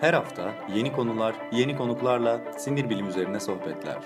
[0.00, 3.96] Her hafta yeni konular, yeni konuklarla sinir bilim üzerine sohbetler.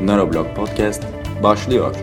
[0.00, 1.02] Neuroblog Podcast
[1.42, 1.96] başlıyor.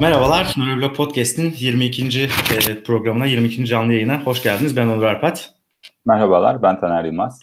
[0.00, 2.22] Merhabalar, Neuroblog Podcast'in 22.
[2.22, 3.66] e, programına, 22.
[3.66, 4.76] canlı yayına hoş geldiniz.
[4.76, 5.53] Ben Onur Arpat.
[6.06, 7.40] Merhabalar, ben Taner Yılmaz.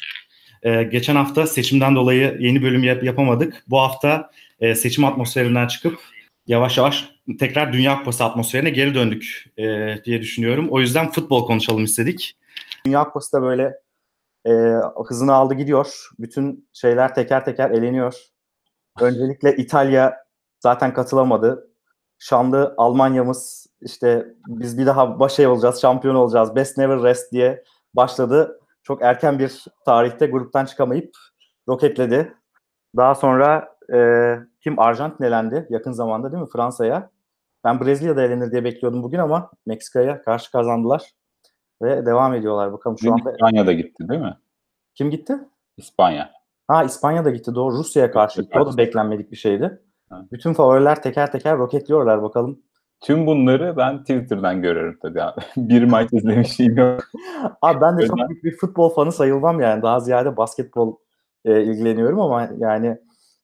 [0.64, 3.64] Ee, geçen hafta seçimden dolayı yeni bölüm yap- yapamadık.
[3.68, 6.00] Bu hafta e, seçim atmosferinden çıkıp
[6.48, 10.68] yavaş yavaş tekrar Dünya Kupası atmosferine geri döndük e, diye düşünüyorum.
[10.72, 12.38] O yüzden futbol konuşalım istedik.
[12.86, 13.74] Dünya Kupası da böyle
[14.46, 14.52] e,
[15.06, 16.10] hızını aldı gidiyor.
[16.20, 18.16] Bütün şeyler teker teker eleniyor.
[19.00, 20.18] Öncelikle İtalya
[20.60, 21.68] zaten katılamadı.
[22.20, 27.64] Şanlı Almanya'mız işte biz bir daha başarı olacağız, şampiyon olacağız, best never rest diye
[27.96, 28.60] başladı.
[28.84, 31.12] Çok erken bir tarihte gruptan çıkamayıp
[31.68, 32.34] roketledi.
[32.98, 37.10] Daha sonra e, kim Arjantin elendi yakın zamanda değil mi Fransa'ya?
[37.64, 41.12] Ben Brezilya'da elenir diye bekliyordum bugün ama Meksika'ya karşı kazandılar
[41.82, 42.74] ve devam ediyorlar.
[42.74, 44.38] Bakalım şu anda İspanya'da gitti değil mi?
[44.96, 45.38] kim gitti?
[45.78, 46.32] İspanya.
[46.68, 48.60] Ha İspanya'da gitti doğru Rusya'ya karşı gitti.
[48.60, 49.82] O da beklenmedik bir şeydi.
[50.32, 52.62] Bütün favoriler teker teker roketliyorlar bakalım.
[53.02, 55.42] Tüm bunları ben Twitter'dan görüyorum tabii abi.
[55.58, 57.04] bir maç izlemişliğim yok.
[57.62, 59.82] Abi ben de çok büyük bir futbol fanı sayılmam yani.
[59.82, 60.98] Daha ziyade basketbol
[61.46, 62.98] e, ilgileniyorum ama yani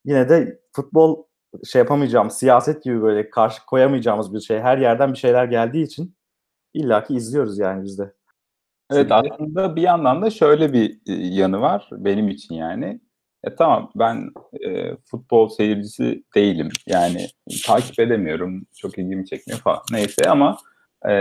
[0.05, 1.23] yine de futbol
[1.65, 4.59] şey yapamayacağım, siyaset gibi böyle karşı koyamayacağımız bir şey.
[4.59, 6.15] Her yerden bir şeyler geldiği için
[6.73, 8.13] illaki izliyoruz yani biz de.
[8.91, 13.01] Evet aslında bir yandan da şöyle bir e, yanı var benim için yani.
[13.43, 14.29] E, tamam ben
[14.67, 16.69] e, futbol seyircisi değilim.
[16.87, 17.27] Yani
[17.65, 18.65] takip edemiyorum.
[18.77, 19.81] Çok ilgimi çekmiyor falan.
[19.91, 20.57] Neyse ama
[21.09, 21.11] e,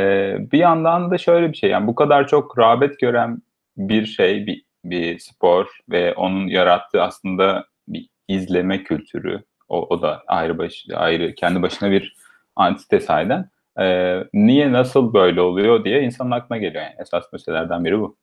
[0.52, 1.70] bir yandan da şöyle bir şey.
[1.70, 3.42] Yani bu kadar çok rağbet gören
[3.76, 9.42] bir şey, bir, bir spor ve onun yarattığı aslında bir izleme kültürü.
[9.68, 12.16] O, o da ayrı baş, ayrı kendi başına bir
[12.56, 13.50] antites halden.
[13.80, 16.84] E, niye nasıl böyle oluyor diye insanın aklına geliyor.
[16.84, 18.16] Yani esas meselelerden biri bu.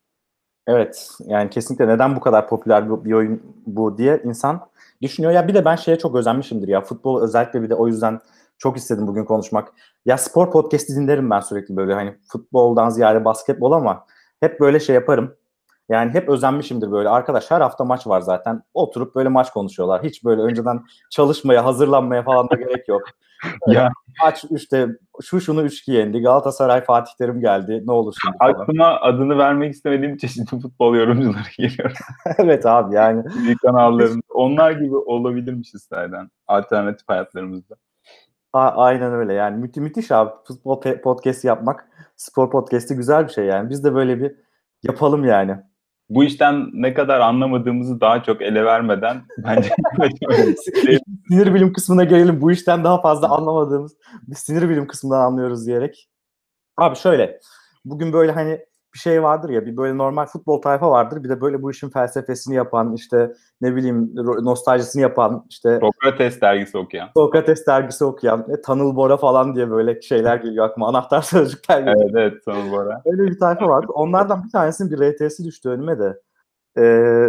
[0.66, 4.68] Evet yani kesinlikle neden bu kadar popüler bir, bir oyun bu diye insan
[5.02, 5.32] düşünüyor.
[5.32, 8.20] Ya bir de ben şeye çok özenmişimdir ya futbol özellikle bir de o yüzden
[8.58, 9.72] çok istedim bugün konuşmak.
[10.06, 14.06] Ya spor podcast'i dinlerim ben sürekli böyle hani futboldan ziyade basketbol ama
[14.40, 15.36] hep böyle şey yaparım.
[15.88, 17.08] Yani hep özenmişimdir böyle.
[17.08, 18.62] Arkadaş her hafta maç var zaten.
[18.74, 20.02] Oturup böyle maç konuşuyorlar.
[20.02, 20.80] Hiç böyle önceden
[21.10, 23.02] çalışmaya, hazırlanmaya falan da gerek yok.
[23.66, 23.90] Ya
[24.24, 24.88] Maç işte
[25.22, 26.20] şu şunu 3-2 yendi.
[26.20, 27.82] Galatasaray Fatih Terim geldi.
[27.86, 28.50] Ne olur şimdi falan.
[28.50, 31.92] aklıma adını vermek istemediğim çeşitli futbol yorumcuları geliyor.
[32.38, 33.22] evet abi yani.
[33.24, 34.20] TV kanallarında.
[34.34, 37.74] Onlar gibi olabilirmişiz zaten alternatif hayatlarımızda.
[38.52, 43.32] A- aynen öyle yani müthiş, müthiş abi futbol pe- podcast yapmak spor podcast'i güzel bir
[43.32, 44.36] şey yani biz de böyle bir
[44.82, 45.56] yapalım yani.
[46.08, 49.68] Bu işten ne kadar anlamadığımızı daha çok ele vermeden bence
[51.28, 56.08] sinir bilim kısmına gelelim bu işten daha fazla anlamadığımız bir sinir bilim kısmından anlıyoruz diyerek.
[56.76, 57.40] Abi şöyle
[57.84, 58.60] bugün böyle hani
[58.94, 61.90] bir şey vardır ya bir böyle normal futbol tayfa vardır bir de böyle bu işin
[61.90, 64.10] felsefesini yapan işte ne bileyim
[64.44, 67.08] nostaljisini yapan işte Sokrates dergisi okuyan.
[67.16, 71.96] Sokrates dergisi okuyan e, Tanıl Bora falan diye böyle şeyler geliyor aklıma anahtar sözcükler geliyor.
[72.02, 73.02] Evet evet Sanıl Bora.
[73.06, 73.92] Öyle bir tayfa vardı.
[73.94, 76.20] Onlardan bir tanesinin bir RT'si düştü önüme de.
[76.78, 77.28] Ee,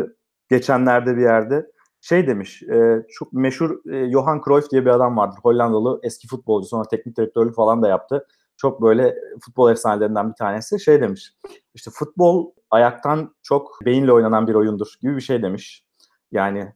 [0.49, 1.71] geçenlerde bir yerde.
[2.01, 5.37] Şey demiş, e, çok meşhur e, Johan Cruyff diye bir adam vardır.
[5.43, 6.67] Hollandalı eski futbolcu.
[6.67, 8.27] Sonra teknik direktörlük falan da yaptı.
[8.57, 10.79] Çok böyle futbol efsanelerinden bir tanesi.
[10.79, 11.33] Şey demiş,
[11.73, 15.83] işte futbol ayaktan çok beyinle oynanan bir oyundur gibi bir şey demiş.
[16.31, 16.73] Yani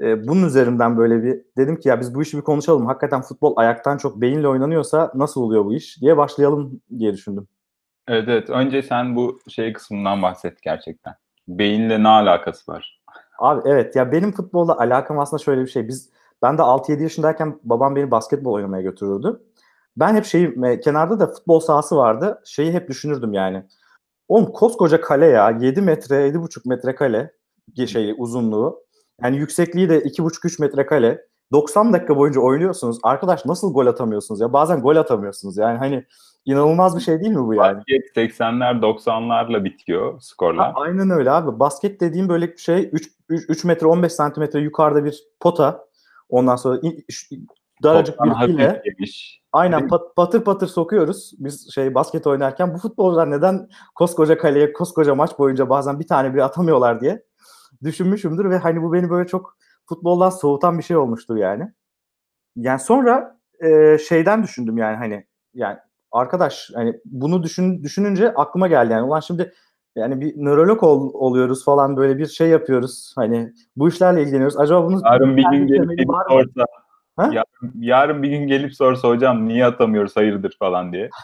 [0.00, 2.86] e, bunun üzerinden böyle bir dedim ki ya biz bu işi bir konuşalım.
[2.86, 7.48] Hakikaten futbol ayaktan çok beyinle oynanıyorsa nasıl oluyor bu iş diye başlayalım diye düşündüm.
[8.08, 8.50] Evet evet.
[8.50, 11.14] Önce sen bu şey kısmından bahset gerçekten.
[11.48, 13.00] Beyinle ne alakası var?
[13.38, 15.88] Abi evet ya benim futbolla alakam aslında şöyle bir şey.
[15.88, 16.10] Biz
[16.42, 19.42] ben de 6-7 yaşındayken babam beni basketbol oynamaya götürürdü.
[19.96, 22.42] Ben hep şeyi kenarda da futbol sahası vardı.
[22.44, 23.64] Şeyi hep düşünürdüm yani.
[24.28, 27.32] Oğlum koskoca kale ya 7 metre 7,5 metre kale
[27.86, 28.82] şey uzunluğu.
[29.22, 31.26] Yani yüksekliği de 2,5-3 metre kale.
[31.52, 32.98] 90 dakika boyunca oynuyorsunuz.
[33.02, 34.52] Arkadaş nasıl gol atamıyorsunuz ya?
[34.52, 35.56] Bazen gol atamıyorsunuz.
[35.56, 36.04] Yani hani
[36.44, 37.78] inanılmaz bir şey değil mi bu yani?
[37.78, 40.72] Basket 80'ler 90'larla bitiyor skorlar.
[40.72, 41.60] Ha, aynen öyle abi.
[41.60, 45.86] Basket dediğim böyle bir şey 3, 3, 3 metre 15 santimetre yukarıda bir pota.
[46.28, 46.80] Ondan sonra
[47.82, 49.42] daracık Toptan bir geniş.
[49.52, 52.74] Aynen pat- patır patır sokuyoruz biz şey basket oynarken.
[52.74, 57.22] Bu futbolcular neden koskoca kaleye koskoca maç boyunca bazen bir tane bile atamıyorlar diye
[57.84, 59.56] düşünmüşümdür ve hani bu beni böyle çok
[59.88, 61.72] futboldan soğutan bir şey olmuştur yani.
[62.56, 65.78] Yani sonra e, şeyden düşündüm yani hani yani
[66.12, 69.52] arkadaş hani bunu düşün, düşününce aklıma geldi yani ulan şimdi
[69.96, 73.12] Yani bir nörolog ol- oluyoruz falan böyle bir şey yapıyoruz.
[73.16, 74.58] Hani bu işlerle ilgileniyoruz.
[74.58, 76.06] Acaba bunun Yarın bir gün gelip temeli
[77.20, 77.30] Ha?
[77.32, 81.10] Yarın, yarın bir gün gelip sorsa hocam niye atamıyoruz hayırdır falan diye.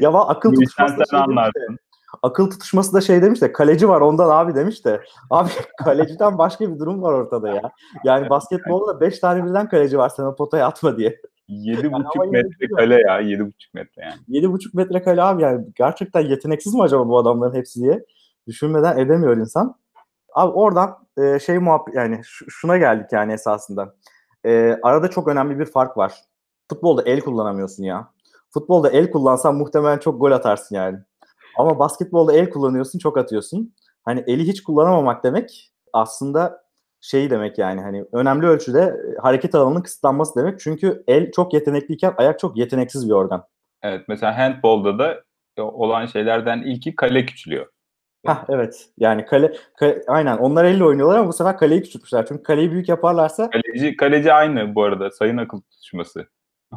[0.00, 1.78] Ya va- akıl tutuşması sen şey de, anlarsın.
[2.22, 5.00] akıl tutuşması da şey demiş de kaleci var ondan abi demiş de.
[5.30, 5.48] Abi
[5.84, 7.62] kaleciden başka bir durum var ortada ya.
[8.04, 11.20] Yani basketbolda 5 tane birden kaleci var sana potaya atma diye.
[11.48, 13.20] Yedi ama buçuk yine metre kale ya.
[13.20, 14.14] Yedi buçuk metre yani.
[14.44, 18.04] 7,5 metre kale abi yani gerçekten yeteneksiz mi acaba bu adamların hepsi diye
[18.46, 19.76] düşünmeden edemiyor insan.
[20.34, 23.94] Abi oradan e, şey muhabbet yani şu- şuna geldik yani esasında.
[24.46, 26.12] E, arada çok önemli bir fark var.
[26.70, 28.10] Futbolda el kullanamıyorsun ya.
[28.50, 30.98] Futbolda el kullansan muhtemelen çok gol atarsın yani.
[31.58, 33.74] Ama basketbolda el kullanıyorsun çok atıyorsun.
[34.04, 36.66] Hani eli hiç kullanamamak demek aslında
[37.00, 40.60] şey demek yani hani önemli ölçüde e, hareket alanının kısıtlanması demek.
[40.60, 43.46] Çünkü el çok yetenekliyken ayak çok yeteneksiz bir organ.
[43.82, 45.22] Evet mesela handbolda da
[45.58, 47.66] olan şeylerden ilki kale küçülüyor.
[48.26, 48.88] Hah evet.
[48.98, 52.26] Yani kale, kale- aynen onlar elle oynuyorlar ama bu sefer kaleyi küçültmüşler.
[52.26, 56.26] Çünkü kaleyi büyük yaparlarsa Kaleci, kaleci aynı bu arada sayın akıl tutuşması.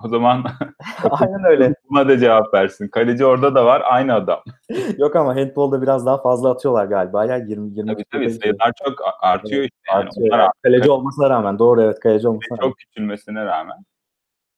[0.05, 0.43] O zaman
[1.11, 1.73] aynen öyle.
[1.89, 2.87] buna da cevap versin.
[2.87, 4.39] Kaleci orada da var aynı adam.
[4.97, 7.25] Yok ama handbolda biraz daha fazla atıyorlar galiba.
[7.25, 9.75] Ya 20 20 Tabii tabii sayılar çok artıyor işte.
[9.91, 10.37] Yani artıyor.
[10.37, 10.49] yani.
[10.63, 12.69] Kaleci olmasına rağmen doğru evet kaleci olmasına rağmen.
[12.69, 13.77] çok küçülmesine rağmen.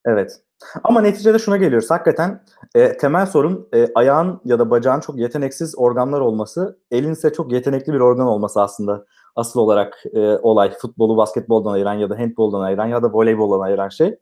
[0.05, 0.41] Evet.
[0.83, 1.91] Ama neticede şuna geliyoruz.
[1.91, 2.43] Hakikaten
[2.75, 7.51] e, temel sorun e, ayağın ya da bacağın çok yeteneksiz organlar olması, elin ise çok
[7.51, 9.05] yetenekli bir organ olması aslında
[9.35, 10.71] asıl olarak e, olay.
[10.81, 14.19] Futbolu basketboldan ayıran ya da handboldan ayıran ya da voleyboldan ayıran şey.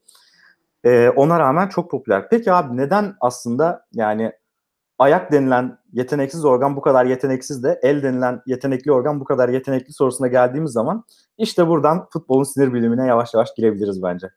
[0.83, 2.29] E, ona rağmen çok popüler.
[2.29, 4.31] Peki abi neden aslında yani
[4.99, 9.93] ayak denilen yeteneksiz organ bu kadar yeteneksiz de el denilen yetenekli organ bu kadar yetenekli
[9.93, 11.03] sorusuna geldiğimiz zaman
[11.37, 14.27] işte buradan futbolun sinir bilimine yavaş yavaş girebiliriz bence.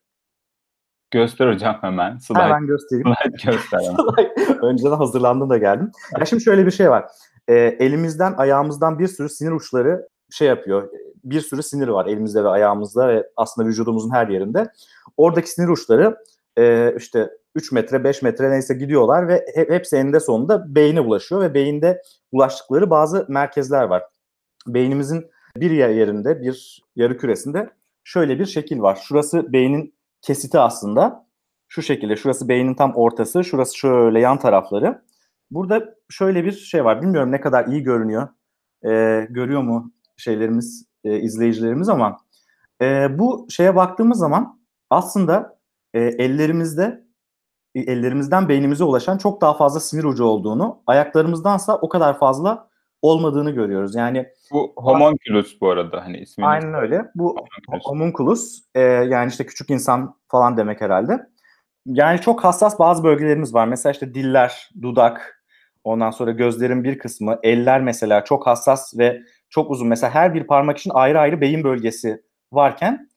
[1.12, 2.19] Göster hocam hemen.
[2.19, 3.06] Slide, Hemen göstereyim.
[3.23, 4.59] slide göster hemen.
[4.62, 5.91] Önceden hazırlandım da geldim.
[6.19, 7.05] Ya şimdi şöyle bir şey var.
[7.49, 10.88] Ee, elimizden, ayağımızdan bir sürü sinir uçları şey yapıyor.
[11.25, 14.70] Bir sürü sinir var elimizde ve ayağımızda ve aslında vücudumuzun her yerinde.
[15.17, 16.17] Oradaki sinir uçları
[16.59, 21.41] e, işte 3 metre, 5 metre neyse gidiyorlar ve he- hepsi eninde sonunda beyine ulaşıyor
[21.41, 24.03] ve beyinde ulaştıkları bazı merkezler var.
[24.67, 25.26] Beynimizin
[25.56, 27.70] bir yer- yerinde, bir yarı küresinde
[28.05, 28.99] şöyle bir şekil var.
[29.03, 31.26] Şurası beynin kesiti aslında.
[31.69, 35.02] Şu şekilde şurası beynin tam ortası, şurası şöyle yan tarafları.
[35.50, 37.02] Burada şöyle bir şey var.
[37.02, 38.28] Bilmiyorum ne kadar iyi görünüyor.
[38.84, 42.16] Ee, görüyor mu şeylerimiz, e, izleyicilerimiz ama
[42.82, 44.60] e, bu şeye baktığımız zaman
[44.90, 45.58] aslında
[45.94, 47.04] e, ellerimizde
[47.75, 52.68] e, ellerimizden beynimize ulaşan çok daha fazla sinir ucu olduğunu, ayaklarımızdansa o kadar fazla
[53.02, 53.94] olmadığını görüyoruz.
[53.94, 56.46] Yani Bu homunculus bu arada hani ismini.
[56.49, 57.04] aynen öyle.
[57.14, 57.84] Bu Homunculus.
[57.84, 61.26] homunculus e, yani işte küçük insan falan demek herhalde.
[61.87, 63.66] Yani çok hassas bazı bölgelerimiz var.
[63.69, 65.44] Mesela işte diller, dudak,
[65.84, 69.20] ondan sonra gözlerin bir kısmı, eller mesela çok hassas ve
[69.50, 69.88] çok uzun.
[69.88, 72.22] Mesela her bir parmak için ayrı ayrı beyin bölgesi
[72.52, 73.08] varken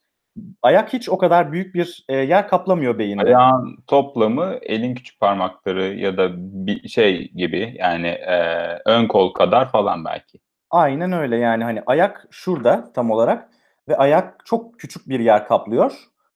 [0.62, 3.24] ayak hiç o kadar büyük bir e, yer kaplamıyor beyinde.
[3.24, 8.38] Ayağın toplamı elin küçük parmakları ya da bir şey gibi yani e,
[8.86, 10.40] ön kol kadar falan belki.
[10.72, 13.50] Aynen öyle yani hani ayak şurada tam olarak
[13.90, 15.94] ve ayak çok küçük bir yer kaplıyor.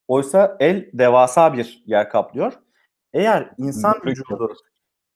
[0.07, 2.53] Oysa el devasa bir yer kaplıyor.
[3.13, 4.53] Eğer insan vücudu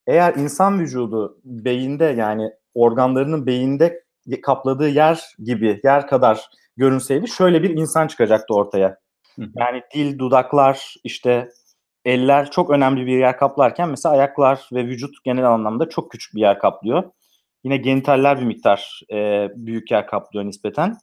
[0.08, 4.04] eğer insan vücudu beyinde yani organlarının beyinde
[4.42, 8.98] kapladığı yer gibi yer kadar görünseydi şöyle bir insan çıkacaktı ortaya.
[9.38, 11.50] Yani dil, dudaklar, işte
[12.06, 16.42] eller çok önemli bir yer kaplarken mesela ayaklar ve vücut genel anlamda çok küçük bir
[16.42, 17.04] yer kaplıyor.
[17.64, 20.98] Yine genitaller bir miktar e, büyük yer kaplıyor nispeten.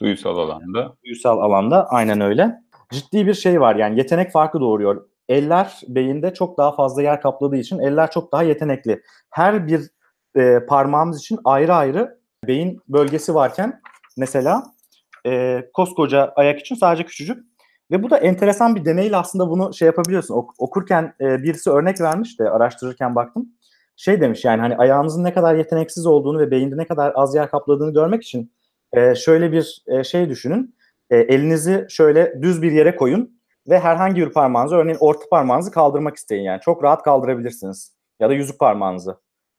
[0.00, 0.94] Duysal alanda.
[1.06, 2.54] Duysal alanda aynen öyle.
[2.92, 5.08] Ciddi bir şey var yani yetenek farkı doğuruyor.
[5.28, 9.02] Eller beyinde çok daha fazla yer kapladığı için eller çok daha yetenekli.
[9.30, 9.90] Her bir
[10.36, 13.80] e, parmağımız için ayrı ayrı beyin bölgesi varken
[14.16, 14.62] mesela
[15.26, 17.44] e, koskoca ayak için sadece küçücük.
[17.90, 20.34] Ve bu da enteresan bir deneyle aslında bunu şey yapabiliyorsun.
[20.34, 23.48] Ok- okurken e, birisi örnek vermiş de araştırırken baktım.
[23.96, 27.50] Şey demiş yani hani ayağınızın ne kadar yeteneksiz olduğunu ve beyinde ne kadar az yer
[27.50, 28.52] kapladığını görmek için
[28.92, 30.76] e, şöyle bir e, şey düşünün.
[31.10, 36.16] E, elinizi şöyle düz bir yere koyun ve herhangi bir parmağınızı örneğin orta parmağınızı kaldırmak
[36.16, 36.60] isteyin yani.
[36.60, 37.96] Çok rahat kaldırabilirsiniz.
[38.20, 39.16] Ya da yüzük parmağınızı.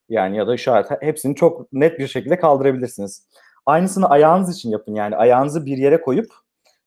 [0.09, 3.27] Yani ya da işaret hepsini çok net bir şekilde kaldırabilirsiniz.
[3.67, 6.33] Aynısını ayağınız için yapın yani ayağınızı bir yere koyup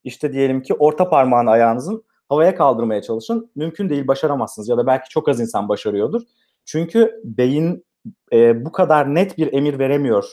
[0.04, 3.50] işte diyelim ki orta parmağını ayağınızın havaya kaldırmaya çalışın.
[3.54, 6.22] Mümkün değil başaramazsınız ya da belki çok az insan başarıyordur.
[6.64, 7.84] Çünkü beyin
[8.32, 10.28] e, bu kadar net bir emir veremiyor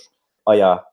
[0.46, 0.84] ayağa.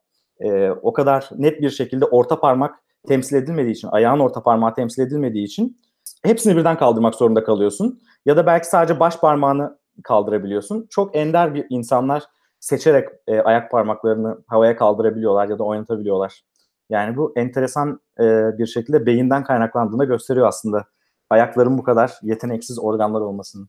[0.40, 2.75] E, o kadar net bir şekilde orta parmak
[3.08, 5.76] temsil edilmediği için, ayağın orta parmağı temsil edilmediği için
[6.25, 8.00] hepsini birden kaldırmak zorunda kalıyorsun.
[8.26, 10.87] Ya da belki sadece baş parmağını kaldırabiliyorsun.
[10.90, 12.23] Çok ender bir insanlar
[12.64, 16.42] seçerek e, ayak parmaklarını havaya kaldırabiliyorlar ya da oynatabiliyorlar.
[16.90, 18.25] Yani bu enteresan e,
[18.59, 20.87] bir şekilde beyinden kaynaklandığını gösteriyor aslında.
[21.30, 23.66] Ayakların bu kadar yeteneksiz organlar olmasını.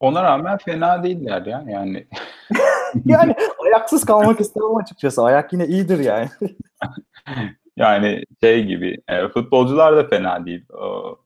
[0.00, 2.06] Ona rağmen fena değiller ya yani.
[3.04, 5.22] yani ayaksız kalmak istemem açıkçası.
[5.22, 6.28] Ayak yine iyidir yani.
[7.76, 10.64] yani şey gibi e, futbolcular da fena değil.
[10.72, 11.16] O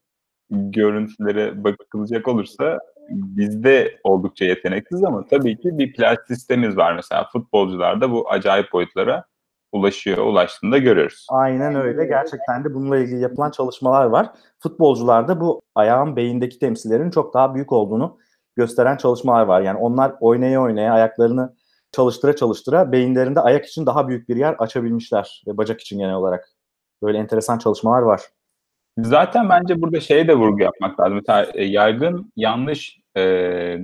[0.51, 2.79] görüntülere bakılacak olursa
[3.11, 9.25] bizde oldukça yeteneksiz ama tabii ki bir plastisitemiz var mesela futbolcularda bu acayip boyutlara
[9.73, 11.27] ulaşıyor, ulaştığında görüyoruz.
[11.31, 12.05] Aynen öyle.
[12.05, 14.31] Gerçekten de bununla ilgili yapılan çalışmalar var.
[14.59, 18.19] Futbolcularda bu ayağın beyindeki temsillerin çok daha büyük olduğunu
[18.57, 19.61] gösteren çalışmalar var.
[19.61, 21.57] Yani onlar oynaya oynaya ayaklarını
[21.93, 26.49] çalıştıra çalıştıra beyinlerinde ayak için daha büyük bir yer açabilmişler ve bacak için genel olarak.
[27.03, 28.21] Böyle enteresan çalışmalar var.
[28.99, 31.15] Zaten bence burada şeye de vurgu yapmak lazım.
[31.15, 33.79] Mesela e, yaygın yanlış e,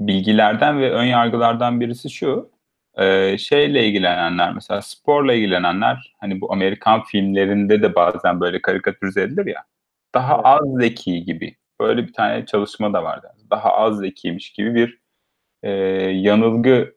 [0.00, 2.50] bilgilerden ve ön yargılardan birisi şu.
[2.98, 9.46] E, şeyle ilgilenenler mesela sporla ilgilenenler hani bu Amerikan filmlerinde de bazen böyle karikatürize edilir
[9.46, 9.64] ya.
[10.14, 11.56] Daha az zeki gibi.
[11.80, 13.32] Böyle bir tane çalışma da vardı.
[13.50, 14.98] Daha az zekiymiş gibi bir
[15.62, 15.70] e,
[16.10, 16.94] yanılgı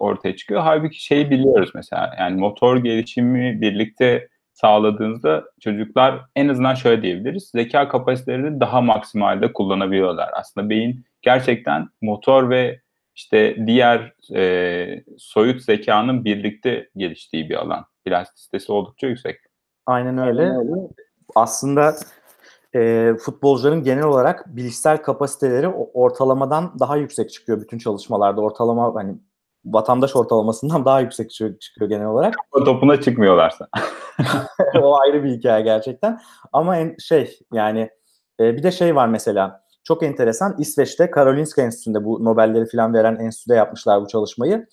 [0.00, 0.60] ortaya çıkıyor.
[0.60, 7.50] Halbuki şeyi biliyoruz mesela yani motor gelişimi birlikte sağladığınızda çocuklar en azından şöyle diyebiliriz.
[7.54, 10.30] Zeka kapasitelerini daha maksimalde kullanabiliyorlar.
[10.34, 12.80] Aslında beyin gerçekten motor ve
[13.14, 17.84] işte diğer e, soyut zekanın birlikte geliştiği bir alan.
[18.04, 19.36] Plastisitesi oldukça yüksek.
[19.86, 20.52] Aynen öyle.
[21.34, 21.94] Aslında
[22.74, 28.40] e, futbolcuların genel olarak bilişsel kapasiteleri ortalamadan daha yüksek çıkıyor bütün çalışmalarda.
[28.40, 29.14] Ortalama hani
[29.64, 31.30] vatandaş ortalamasından daha yüksek
[31.60, 32.34] çıkıyor genel olarak.
[32.64, 33.68] Topuna çıkmıyorlarsa.
[34.82, 36.20] o ayrı bir hikaye gerçekten.
[36.52, 37.90] Ama en, şey yani
[38.40, 43.16] e, bir de şey var mesela çok enteresan İsveç'te Karolinska Enstitüsü'nde bu Nobelleri falan veren
[43.16, 44.66] enstitüde yapmışlar bu çalışmayı.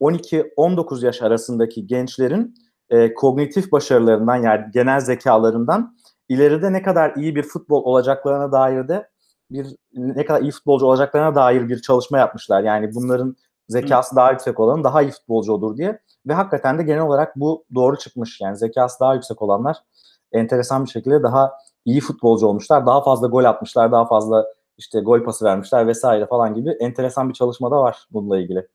[0.00, 2.54] 12-19 yaş arasındaki gençlerin
[2.90, 5.96] e, kognitif başarılarından yani genel zekalarından
[6.28, 9.08] ileride ne kadar iyi bir futbol olacaklarına dair de
[9.50, 12.62] bir ne kadar iyi futbolcu olacaklarına dair bir çalışma yapmışlar.
[12.62, 13.36] Yani bunların
[13.68, 16.00] zekası daha yüksek olanın daha iyi futbolcu olur diye.
[16.26, 18.40] Ve hakikaten de genel olarak bu doğru çıkmış.
[18.40, 19.76] Yani zekası daha yüksek olanlar
[20.32, 21.52] enteresan bir şekilde daha
[21.84, 22.86] iyi futbolcu olmuşlar.
[22.86, 24.46] Daha fazla gol atmışlar, daha fazla
[24.78, 28.66] işte gol pası vermişler vesaire falan gibi enteresan bir çalışma da var bununla ilgili.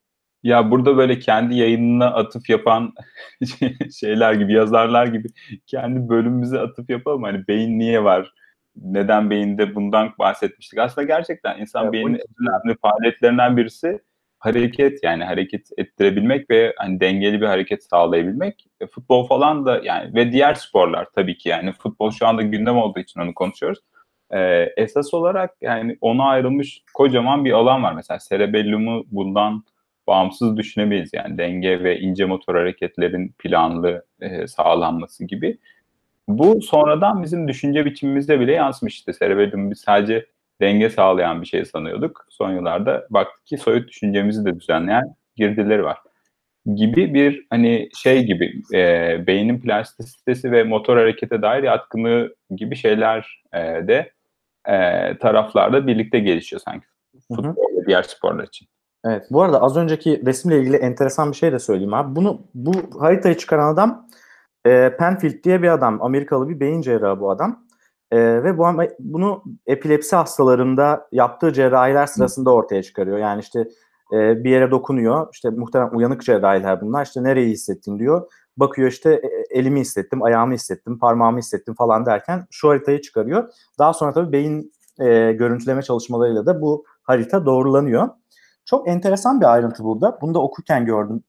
[0.44, 2.94] Ya burada böyle kendi yayınına atıf yapan
[4.00, 5.28] şeyler gibi, yazarlar gibi
[5.66, 7.24] kendi bölümümüze atıf yapalım.
[7.24, 8.34] Hani beyin niye var?
[8.76, 10.80] Neden beyinde bundan bahsetmiştik?
[10.80, 14.00] Aslında gerçekten insan ya, beyninin önemli faaliyetlerinden birisi
[14.44, 18.66] hareket yani hareket ettirebilmek ve hani dengeli bir hareket sağlayabilmek.
[18.82, 22.78] E, futbol falan da yani ve diğer sporlar tabii ki yani futbol şu anda gündem
[22.78, 23.80] olduğu için onu konuşuyoruz.
[24.34, 27.94] Ee, esas olarak yani ona ayrılmış kocaman bir alan var.
[27.94, 29.64] Mesela cerebellumu bundan
[30.08, 31.10] bağımsız düşünemeyiz.
[31.14, 35.58] Yani denge ve ince motor hareketlerin planlı e, sağlanması gibi.
[36.28, 39.14] Bu sonradan bizim düşünce biçimimizde bile yansımış işte.
[39.14, 40.26] Cerebellum sadece
[40.64, 42.26] denge sağlayan bir şey sanıyorduk.
[42.30, 45.98] Son yıllarda baktık ki soyut düşüncemizi de düzenleyen girdileri var.
[46.76, 48.80] Gibi bir hani şey gibi e,
[49.28, 54.12] beynin plastisitesi ve motor harekete dair yatkınlığı gibi şeyler e, de
[54.66, 54.78] e,
[55.18, 56.86] taraflarda birlikte gelişiyor sanki.
[57.28, 58.68] Futbol ve diğer sporlar için.
[59.06, 59.24] Evet.
[59.32, 62.16] Bu arada az önceki resimle ilgili enteresan bir şey de söyleyeyim abi.
[62.16, 64.08] Bunu bu haritayı çıkaran adam
[64.66, 66.02] e, Penfield diye bir adam.
[66.02, 67.66] Amerikalı bir beyin cerrahı bu adam.
[68.14, 68.66] E, ve bu
[69.00, 73.18] bunu epilepsi hastalarında yaptığı cerrahiler sırasında ortaya çıkarıyor.
[73.18, 73.68] Yani işte
[74.14, 75.28] e, bir yere dokunuyor.
[75.34, 77.06] İşte muhtemelen uyanık cerrahiler bunlar.
[77.06, 78.32] İşte nereyi hissettin diyor.
[78.58, 83.50] Bakıyor işte e, elimi hissettim, ayağımı hissettim, parmağımı hissettim falan derken şu haritayı çıkarıyor.
[83.80, 88.10] Daha sonra tabii beyin e, görüntüleme çalışmalarıyla da bu harita doğrulanıyor.
[88.66, 90.18] Çok enteresan bir ayrıntı burada.
[90.22, 91.24] Bunu da okurken gördüm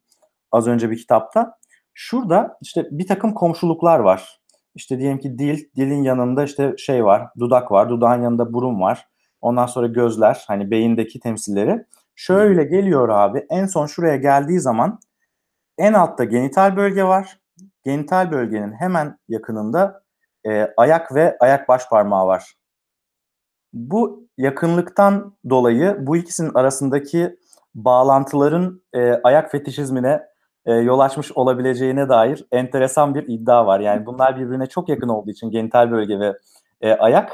[0.52, 1.58] az önce bir kitapta.
[1.94, 4.43] Şurada işte bir takım komşuluklar var.
[4.74, 9.08] İşte diyelim ki dil, dilin yanında işte şey var, dudak var, dudağın yanında burun var.
[9.40, 11.84] Ondan sonra gözler, hani beyindeki temsilleri.
[12.14, 14.98] Şöyle geliyor abi, en son şuraya geldiği zaman
[15.78, 17.40] en altta genital bölge var.
[17.84, 20.02] Genital bölgenin hemen yakınında
[20.46, 22.54] e, ayak ve ayak baş parmağı var.
[23.72, 27.36] Bu yakınlıktan dolayı bu ikisinin arasındaki
[27.74, 30.22] bağlantıların e, ayak fetişizmine
[30.66, 33.80] e, yol açmış olabileceğine dair enteresan bir iddia var.
[33.80, 36.32] Yani bunlar birbirine çok yakın olduğu için genital bölge ve
[36.80, 37.32] e, ayak.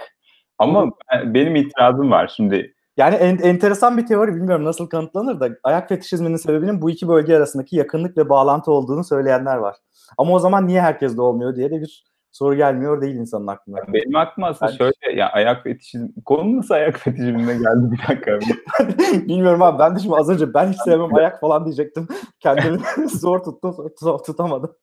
[0.59, 2.75] Ama bu, benim itirazım var şimdi.
[2.97, 7.37] Yani en, enteresan bir teori bilmiyorum nasıl kanıtlanır da ayak fetişizminin sebebinin bu iki bölge
[7.37, 9.77] arasındaki yakınlık ve bağlantı olduğunu söyleyenler var.
[10.19, 13.79] Ama o zaman niye herkes de olmuyor diye de bir soru gelmiyor değil insanın aklına.
[13.93, 18.39] Benim aklıma aslında Ben- şöyle ya ayak fetişizm konu nasıl ayak fetişizmine geldi bir dakika.
[19.29, 22.09] Bilmiyorum abi ben de şimdi az önce ben hiç sevmem ayak falan diyecektim.
[22.41, 24.77] Kendimi zor tuttum zor tutamadım.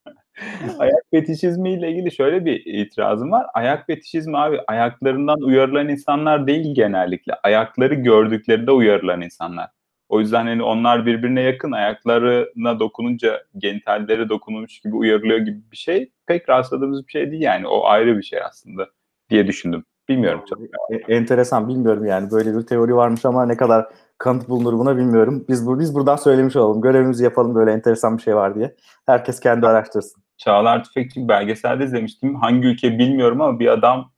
[0.78, 3.46] ayak fetişizmi ile ilgili şöyle bir itirazım var.
[3.54, 7.34] Ayak fetişizmi abi ayaklarından uyarılan insanlar değil genellikle.
[7.42, 9.70] Ayakları gördüklerinde uyarılan insanlar.
[10.10, 16.10] O yüzden hani onlar birbirine yakın ayaklarına dokununca genitalleri dokunulmuş gibi uyarılıyor gibi bir şey
[16.26, 17.66] pek rastladığımız bir şey değil yani.
[17.66, 18.86] O ayrı bir şey aslında
[19.30, 19.84] diye düşündüm.
[20.08, 20.60] Bilmiyorum çok.
[20.62, 23.86] E- enteresan bilmiyorum yani böyle bir teori varmış ama ne kadar
[24.18, 25.44] kanıt bulunur buna bilmiyorum.
[25.48, 26.80] Biz, bu, biz buradan söylemiş olalım.
[26.80, 28.74] Görevimizi yapalım böyle enteresan bir şey var diye.
[29.06, 30.22] Herkes kendi araştırsın.
[30.38, 32.34] Çağlar Tüfekçi belgeselde izlemiştim.
[32.34, 34.12] Hangi ülke bilmiyorum ama bir adam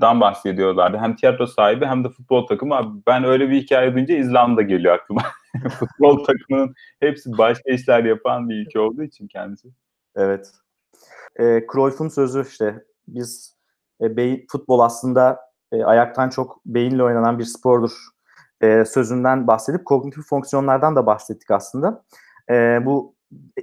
[0.00, 0.98] dan bahsediyorlardı.
[0.98, 3.02] Hem tiyatro sahibi hem de futbol takımı.
[3.06, 5.22] Ben öyle bir hikaye duyunca İzlanda geliyor aklıma.
[5.78, 9.68] futbol takımının hepsi başka işler yapan bir ülke olduğu için kendisi.
[10.16, 10.52] Evet.
[11.36, 13.56] E, Cruyff'un sözü işte biz
[14.00, 15.40] e, beyin, futbol aslında
[15.72, 17.92] e, ayaktan çok beyinle oynanan bir spordur
[18.60, 22.02] e, sözünden bahsedip kognitif fonksiyonlardan da bahsettik aslında.
[22.50, 23.14] E, bu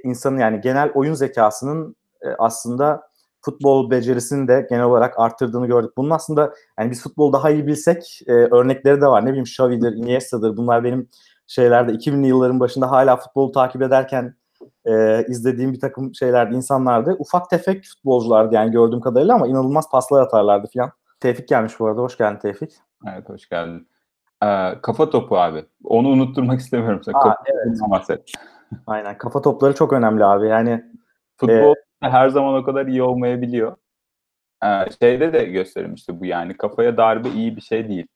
[0.03, 3.09] insanın yani genel oyun zekasının e, aslında
[3.47, 5.91] futbol becerisini de genel olarak arttırdığını gördük.
[5.97, 9.25] Bunun aslında yani biz futbol daha iyi bilsek e, örnekleri de var.
[9.25, 10.57] Ne bileyim Xavi'dir, Iniesta'dır.
[10.57, 11.09] Bunlar benim
[11.47, 14.35] şeylerde 2000'li yılların başında hala futbolu takip ederken
[14.85, 17.15] e, izlediğim bir takım şeylerdi, insanlardı.
[17.19, 20.91] Ufak tefek futbolculardı yani gördüğüm kadarıyla ama inanılmaz paslar atarlardı falan.
[21.19, 22.01] Tevfik gelmiş bu arada.
[22.01, 22.71] Hoş geldin Tevfik.
[23.07, 23.87] Evet hoş geldin.
[24.43, 25.65] Ee, kafa topu abi.
[25.83, 27.01] Onu unutturmak istemiyorum.
[27.07, 28.31] Aa, kafa topundan bahset.
[28.87, 29.17] Aynen.
[29.17, 30.47] Kafa topları çok önemli abi.
[30.47, 30.83] Yani
[31.37, 31.75] Futbol
[32.11, 33.77] her zaman o kadar iyi olmayabiliyor.
[34.63, 34.67] Ee,
[35.01, 36.57] şeyde de gösterilmişti bu yani.
[36.57, 38.07] Kafaya darbe iyi bir şey değil.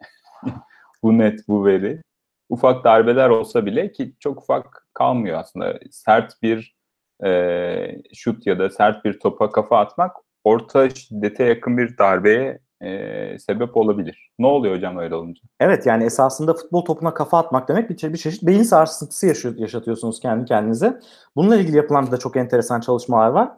[1.04, 2.02] bu net, bu veri.
[2.50, 5.80] Ufak darbeler olsa bile ki çok ufak kalmıyor aslında.
[5.92, 6.76] Sert bir
[7.26, 13.40] e, şut ya da sert bir topa kafa atmak orta şiddete yakın bir darbeye e,
[13.40, 14.32] sebep olabilir.
[14.40, 15.42] Ne oluyor hocam öyle olunca?
[15.60, 20.20] evet yani esasında futbol topuna kafa atmak demek bir, çe- bir çeşit beyin sarsıntısı yaşatıyorsunuz
[20.20, 21.00] kendi kendinize.
[21.36, 23.52] Bununla ilgili yapılan de çok enteresan çalışmalar var.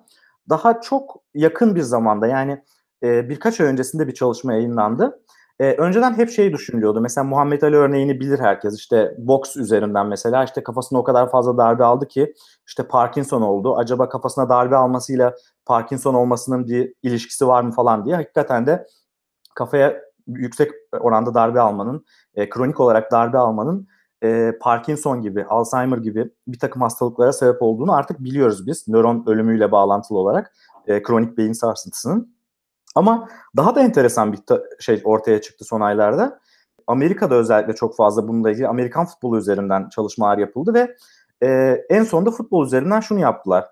[0.49, 2.63] Daha çok yakın bir zamanda yani
[3.03, 5.19] e, birkaç ay öncesinde bir çalışma yayınlandı.
[5.60, 7.01] E, önceden hep şey düşünülüyordu.
[7.01, 8.75] Mesela Muhammed Ali örneğini bilir herkes.
[8.79, 12.34] İşte boks üzerinden mesela işte kafasına o kadar fazla darbe aldı ki
[12.67, 13.75] işte Parkinson oldu.
[13.77, 18.15] Acaba kafasına darbe almasıyla Parkinson olmasının bir ilişkisi var mı falan diye.
[18.15, 18.88] Hakikaten de
[19.56, 23.88] kafaya yüksek oranda darbe almanın, e, kronik olarak darbe almanın
[24.23, 28.88] e, Parkinson gibi, Alzheimer gibi bir takım hastalıklara sebep olduğunu artık biliyoruz biz.
[28.88, 30.53] Nöron ölümüyle bağlantılı olarak
[30.88, 32.33] e, kronik beyin sarsıntısının.
[32.95, 34.39] Ama daha da enteresan bir
[34.79, 36.39] şey ortaya çıktı son aylarda.
[36.88, 40.95] Amerika'da özellikle çok fazla bununla ilgili Amerikan futbolu üzerinden çalışmalar yapıldı ve
[41.43, 43.65] e, en sonunda futbol üzerinden şunu yaptılar.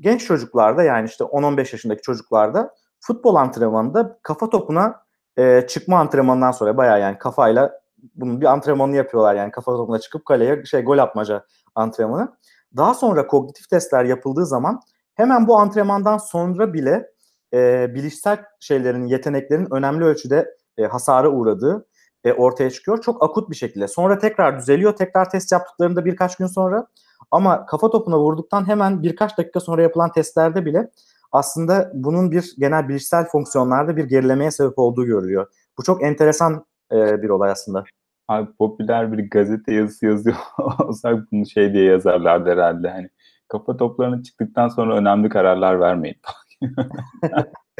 [0.00, 5.00] Genç çocuklarda yani işte 10-15 yaşındaki çocuklarda futbol antrenmanında kafa topuna
[5.36, 7.80] e, çıkma antrenmanından sonra bayağı yani kafayla
[8.14, 12.36] bunun bir antrenmanını yapıyorlar yani kafa topuna çıkıp kaleye şey gol atmaca antrenmanı.
[12.76, 14.80] Daha sonra kognitif testler yapıldığı zaman
[15.14, 17.10] hemen bu antrenmandan sonra bile
[17.54, 21.86] e, bilişsel şeylerin, yeteneklerin önemli ölçüde e, hasara uğradığı
[22.24, 23.02] e, ortaya çıkıyor.
[23.02, 23.88] Çok akut bir şekilde.
[23.88, 24.96] Sonra tekrar düzeliyor.
[24.96, 26.86] Tekrar test yaptıklarında birkaç gün sonra
[27.30, 30.90] ama kafa topuna vurduktan hemen birkaç dakika sonra yapılan testlerde bile
[31.32, 35.46] aslında bunun bir genel bilişsel fonksiyonlarda bir gerilemeye sebep olduğu görülüyor.
[35.78, 37.84] Bu çok enteresan e, bir olay aslında.
[38.28, 40.36] Abi popüler bir gazete yazısı yazıyor
[40.84, 42.90] olsak bunu şey diye yazarlardı herhalde.
[42.90, 43.08] Hani
[43.48, 46.16] kafa toplarının çıktıktan sonra önemli kararlar vermeyin.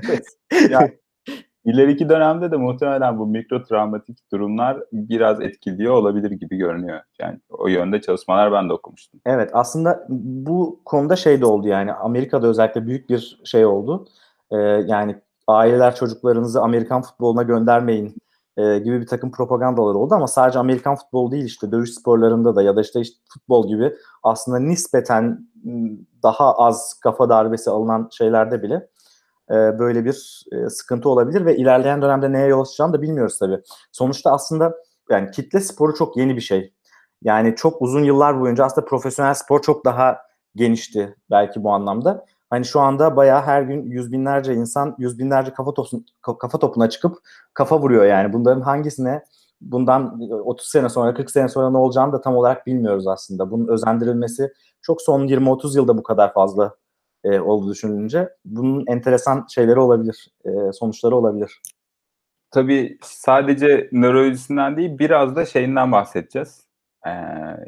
[0.71, 0.91] ya,
[1.65, 7.01] ileriki dönemde de muhtemelen bu mikro travmatik durumlar biraz etkiliyor olabilir gibi görünüyor.
[7.21, 9.21] Yani o yönde çalışmalar ben de okumuştum.
[9.27, 14.09] Evet aslında bu konuda şey de oldu yani Amerika'da özellikle büyük bir şey oldu.
[14.51, 15.17] Ee, yani
[15.47, 18.17] aileler çocuklarınızı Amerikan futboluna göndermeyin
[18.57, 22.63] e, gibi bir takım propagandalar oldu ama sadece Amerikan futbolu değil işte dövüş sporlarında da
[22.63, 25.49] ya da işte, işte futbol gibi aslında nispeten
[26.23, 28.89] daha az kafa darbesi alınan şeylerde bile
[29.51, 33.61] e, böyle bir e, sıkıntı olabilir ve ilerleyen dönemde neye yol açacağını da bilmiyoruz tabii.
[33.93, 34.75] Sonuçta aslında
[35.11, 36.73] yani kitle sporu çok yeni bir şey.
[37.23, 40.19] Yani çok uzun yıllar boyunca aslında profesyonel spor çok daha
[40.55, 42.27] genişti belki bu anlamda.
[42.51, 46.91] Hani şu anda bayağı her gün yüz binlerce insan yüz binlerce kafa, tosun, kafa topuna
[46.91, 47.17] çıkıp
[47.55, 48.33] kafa vuruyor yani.
[48.33, 49.23] Bunların hangisine
[49.61, 53.51] bundan 30 sene sonra 40 sene sonra ne olacağını da tam olarak bilmiyoruz aslında.
[53.51, 56.75] Bunun özendirilmesi çok son 20-30 yılda bu kadar fazla
[57.25, 58.29] e, oldu düşününce.
[58.45, 61.61] Bunun enteresan şeyleri olabilir, e, sonuçları olabilir.
[62.51, 66.66] Tabii sadece nörolojisinden değil biraz da şeyinden bahsedeceğiz.
[67.07, 67.11] Ee,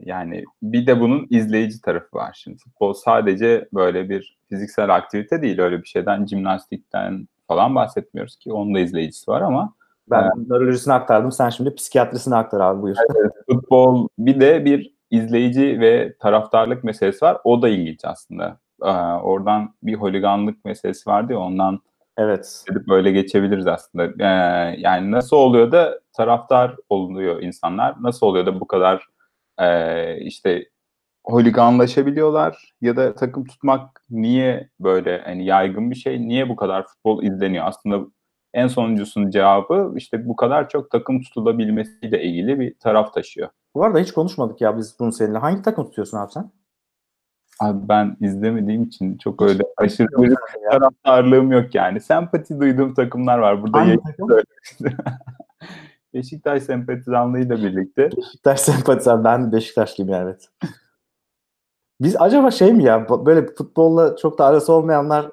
[0.04, 2.38] yani bir de bunun izleyici tarafı var.
[2.42, 5.60] Şimdi futbol sadece böyle bir fiziksel aktivite değil.
[5.60, 8.52] Öyle bir şeyden, jimnastikten falan bahsetmiyoruz ki.
[8.52, 9.74] Onun da izleyicisi var ama
[10.10, 10.48] Ben Evet.
[10.48, 11.32] nörolojisini aktardım.
[11.32, 12.96] Sen şimdi psikiyatrisini aktar abi buyur.
[13.50, 17.38] futbol bir de bir izleyici ve taraftarlık meselesi var.
[17.44, 18.58] O da ilginç aslında.
[18.82, 18.90] Ee,
[19.22, 21.80] oradan bir holiganlık meselesi vardı ya ondan
[22.16, 22.64] Evet.
[22.88, 24.04] böyle geçebiliriz aslında.
[24.24, 27.94] Ee, yani nasıl oluyor da taraftar oluyor insanlar?
[28.00, 29.06] Nasıl oluyor da bu kadar
[29.58, 30.68] e, işte
[31.24, 36.28] holiganlaşabiliyorlar ya da takım tutmak niye böyle hani yaygın bir şey?
[36.28, 37.66] Niye bu kadar futbol izleniyor?
[37.66, 38.06] Aslında
[38.54, 43.48] en sonuncusunun cevabı işte bu kadar çok takım tutulabilmesiyle ilgili bir taraf taşıyor.
[43.74, 45.38] Bu arada hiç konuşmadık ya biz bunu seninle.
[45.38, 46.50] Hangi takım tutuyorsun abi sen?
[47.60, 50.34] Abi ben izlemediğim için çok öyle aşırı bir
[50.70, 52.00] taraftarlığım yok yani.
[52.00, 53.62] Sempati duyduğum takımlar var.
[53.62, 54.28] Burada Hangi takım?
[56.14, 59.24] Beşiktaş sempatizanlığıyla birlikte Beşiktaş sempatizan.
[59.24, 60.48] Ben Beşiktaşlıyım yani evet.
[62.00, 65.30] Biz acaba şey mi ya böyle futbolla çok da arası olmayanlar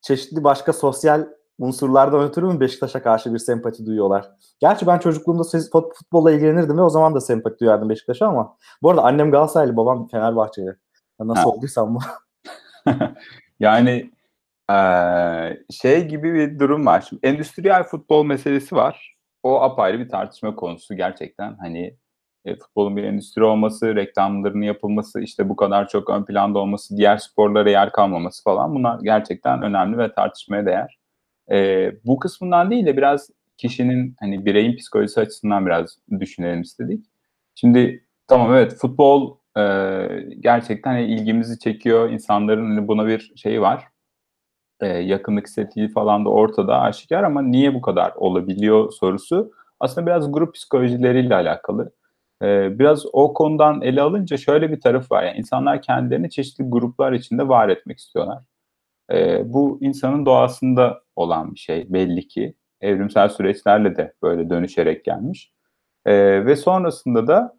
[0.00, 1.26] çeşitli başka sosyal
[1.58, 4.30] unsurlardan ötürü mü Beşiktaş'a karşı bir sempati duyuyorlar?
[4.60, 5.42] Gerçi ben çocukluğumda
[5.94, 10.08] futbolla ilgilenirdim ve o zaman da sempati duyardım Beşiktaş'a ama bu arada annem Galatasaraylı, babam
[10.08, 10.76] Fenerbahçeli.
[11.20, 11.48] Nasıl Ha.
[11.48, 11.98] olduysam bu.
[13.60, 14.10] yani
[14.70, 17.06] eee, şey gibi bir durum var.
[17.08, 19.15] Şimdi endüstriyel futbol meselesi var.
[19.42, 21.56] O apayrı bir tartışma konusu gerçekten.
[21.60, 21.96] Hani
[22.44, 27.16] e, futbolun bir endüstri olması, reklamlarının yapılması, işte bu kadar çok ön planda olması, diğer
[27.16, 30.98] sporlara yer kalmaması falan bunlar gerçekten önemli ve tartışmaya değer.
[31.50, 37.06] E, bu kısmından değil de biraz kişinin hani bireyin psikolojisi açısından biraz düşünelim istedik.
[37.54, 39.62] Şimdi tamam evet futbol e,
[40.40, 42.10] gerçekten hani ilgimizi çekiyor.
[42.10, 43.84] İnsanların hani buna bir şeyi var.
[44.80, 50.32] E, yakınlık hissettiği falan da ortada aşikar ama niye bu kadar olabiliyor sorusu aslında biraz
[50.32, 51.92] grup psikolojileriyle alakalı.
[52.42, 55.22] E, biraz o konudan ele alınca şöyle bir taraf var.
[55.22, 58.44] Yani insanlar kendilerini çeşitli gruplar içinde var etmek istiyorlar.
[59.12, 62.54] E, bu insanın doğasında olan bir şey belli ki.
[62.80, 65.52] Evrimsel süreçlerle de böyle dönüşerek gelmiş.
[66.06, 67.58] E, ve sonrasında da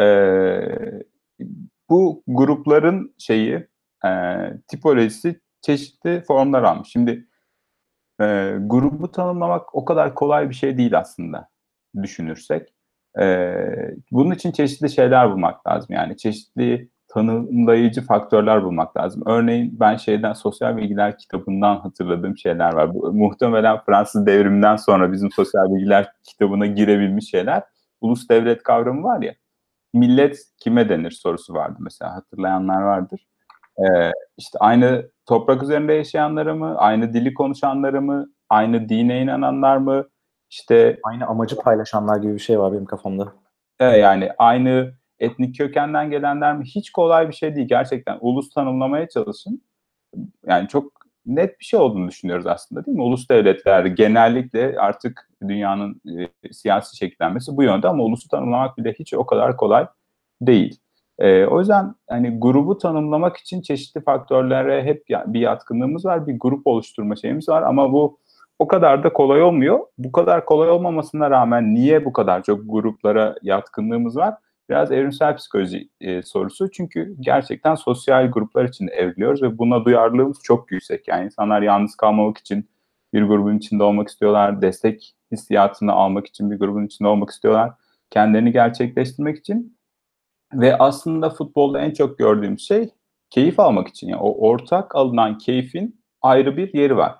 [0.00, 0.06] e,
[1.90, 3.66] bu grupların şeyi
[4.06, 4.10] e,
[4.68, 6.88] tipolojisi çeşitli formlar almış.
[6.88, 7.26] Şimdi
[8.20, 11.48] e, grubu tanımlamak o kadar kolay bir şey değil aslında
[12.02, 12.74] düşünürsek.
[13.20, 13.54] E,
[14.12, 15.88] bunun için çeşitli şeyler bulmak lazım.
[15.90, 19.22] Yani çeşitli tanımlayıcı faktörler bulmak lazım.
[19.26, 22.94] Örneğin ben şeyden sosyal bilgiler kitabından hatırladığım şeyler var.
[22.94, 27.62] Bu, muhtemelen Fransız devriminden sonra bizim sosyal bilgiler kitabına girebilmiş şeyler.
[28.00, 29.34] Ulus devlet kavramı var ya.
[29.94, 33.26] Millet kime denir sorusu vardı mesela hatırlayanlar vardır.
[33.78, 40.08] Ee, işte aynı toprak üzerinde yaşayanlara mı, aynı dili konuşanlara mı, aynı dine inananlar mı,
[40.50, 43.32] işte Aynı amacı paylaşanlar gibi bir şey var benim kafamda.
[43.80, 46.64] e, yani aynı etnik kökenden gelenler mi?
[46.64, 48.18] Hiç kolay bir şey değil gerçekten.
[48.20, 49.62] Ulus tanımlamaya çalışın.
[50.46, 50.92] Yani çok
[51.26, 53.02] net bir şey olduğunu düşünüyoruz aslında değil mi?
[53.02, 56.00] Ulus devletler genellikle artık dünyanın
[56.44, 59.86] e, siyasi şekillenmesi bu yönde ama ulusu tanımlamak bile hiç o kadar kolay
[60.40, 60.80] değil.
[61.18, 66.66] E, o yüzden hani grubu tanımlamak için çeşitli faktörlere hep bir yatkınlığımız var, bir grup
[66.66, 68.18] oluşturma şeyimiz var ama bu
[68.58, 69.80] o kadar da kolay olmuyor.
[69.98, 74.34] Bu kadar kolay olmamasına rağmen niye bu kadar çok gruplara yatkınlığımız var?
[74.70, 76.70] Biraz evrimsel psikoloji e, sorusu.
[76.70, 81.08] Çünkü gerçekten sosyal gruplar içinde evriliyoruz ve buna duyarlılığımız çok yüksek.
[81.08, 82.68] Yani insanlar yalnız kalmamak için
[83.14, 84.62] bir grubun içinde olmak istiyorlar.
[84.62, 87.72] Destek hissiyatını almak için bir grubun içinde olmak istiyorlar.
[88.10, 89.77] Kendilerini gerçekleştirmek için.
[90.54, 92.90] Ve aslında futbolda en çok gördüğümüz şey
[93.30, 94.08] keyif almak için.
[94.08, 97.14] Yani o ortak alınan keyfin ayrı bir yeri var.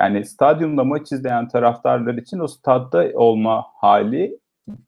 [0.00, 4.38] Yani stadyumda maç izleyen taraftarlar için o stadda olma hali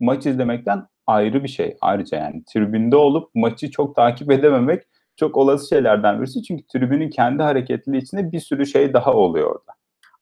[0.00, 1.76] maç izlemekten ayrı bir şey.
[1.80, 4.82] Ayrıca yani tribünde olup maçı çok takip edememek
[5.16, 6.42] çok olası şeylerden birisi.
[6.42, 9.72] Çünkü tribünün kendi hareketliliği içinde bir sürü şey daha oluyor orada.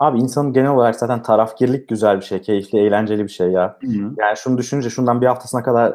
[0.01, 3.79] Abi insanın genel olarak zaten tarafgirlik güzel bir şey, keyifli, eğlenceli bir şey ya.
[4.19, 5.95] Yani şunu düşününce şundan bir haftasına kadar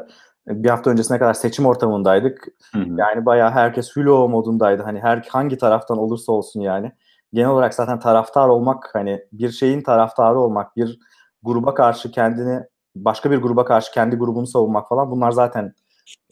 [0.49, 2.47] bir hafta öncesine kadar seçim ortamındaydık.
[2.73, 2.85] Hı hı.
[2.97, 4.83] Yani bayağı herkes hülo modundaydı.
[4.83, 6.91] Hani her hangi taraftan olursa olsun yani.
[7.33, 10.99] Genel olarak zaten taraftar olmak hani bir şeyin taraftarı olmak, bir
[11.43, 12.59] gruba karşı kendini
[12.95, 15.73] başka bir gruba karşı kendi grubunu savunmak falan bunlar zaten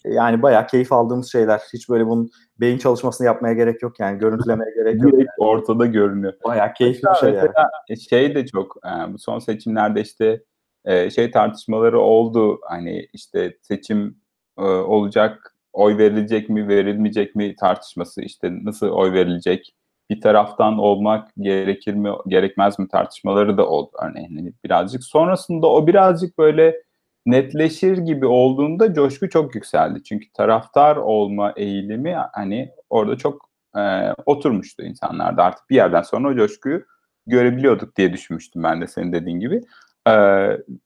[0.06, 1.62] yani bayağı keyif aldığımız şeyler.
[1.74, 4.20] Hiç böyle bunun beyin çalışmasını yapmaya gerek yok yani.
[4.20, 5.14] Görüntülemeye gerek yok.
[5.14, 6.34] Direkt ortada görünüyor.
[6.46, 8.00] Bayağı keyifli bir şey yani.
[8.10, 8.76] Şey de çok
[9.08, 10.44] bu son seçimlerde işte
[10.88, 14.18] e, şey tartışmaları oldu hani işte seçim
[14.60, 19.74] e, olacak oy verilecek mi verilmeyecek mi tartışması işte nasıl oy verilecek
[20.10, 25.88] bir taraftan olmak gerekir mi gerekmez mi tartışmaları da oldu örneğin hani birazcık sonrasında o
[25.88, 26.76] birazcık böyle
[27.26, 30.04] netleşir gibi olduğunda coşku çok yükseldi.
[30.04, 35.44] Çünkü taraftar olma eğilimi hani orada çok e, oturmuştu insanlarda.
[35.44, 36.86] Artık bir yerden sonra o coşkuyu
[37.28, 39.62] görebiliyorduk diye düşünmüştüm ben de senin dediğin gibi.
[40.08, 40.12] E,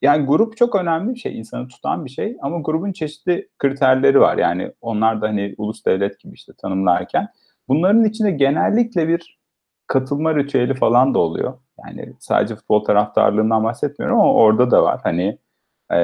[0.01, 4.37] yani grup çok önemli bir şey, insanı tutan bir şey ama grubun çeşitli kriterleri var.
[4.37, 7.27] Yani onlar da hani ulus devlet gibi işte tanımlarken
[7.67, 9.39] bunların içinde genellikle bir
[9.87, 11.53] katılma ritüeli falan da oluyor.
[11.85, 14.99] Yani sadece futbol taraftarlığından bahsetmiyorum ama orada da var.
[15.03, 15.37] Hani
[15.91, 15.99] e,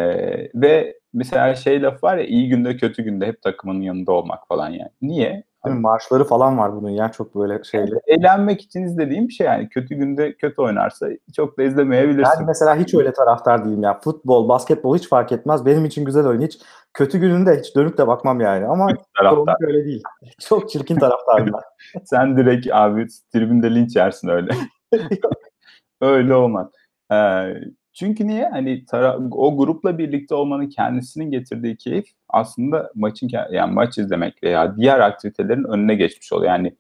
[0.56, 4.70] ve mesela şey laf var ya iyi günde kötü günde hep takımın yanında olmak falan
[4.70, 4.92] yani.
[5.02, 5.44] Niye?
[5.68, 5.82] Değil mi?
[5.82, 7.62] Marşları falan var bunun ya çok böyle.
[7.74, 9.70] Yani eğlenmek için izlediğim bir şey yani.
[9.70, 12.34] Kötü günde kötü oynarsa çok da izlemeyebilirsin.
[12.40, 14.00] Ben mesela hiç öyle taraftar değilim ya.
[14.00, 15.66] Futbol, basketbol hiç fark etmez.
[15.66, 16.42] Benim için güzel oyun.
[16.42, 16.60] Hiç
[16.94, 18.66] kötü gününde hiç dönüp de bakmam yani.
[18.66, 19.56] Ama taraftar.
[19.62, 20.04] öyle değil.
[20.40, 22.02] Çok çirkin taraftarım ben.
[22.06, 24.52] Sen direkt abi tribünde linç yersin öyle.
[26.02, 26.68] öyle olmaz.
[27.12, 27.54] Ee,
[27.98, 28.50] çünkü niye?
[28.50, 34.78] Hani tara- o grupla birlikte olmanın kendisinin getirdiği keyif aslında maçın yani maç izlemek veya
[34.78, 36.52] diğer aktivitelerin önüne geçmiş oluyor.
[36.52, 36.76] Yani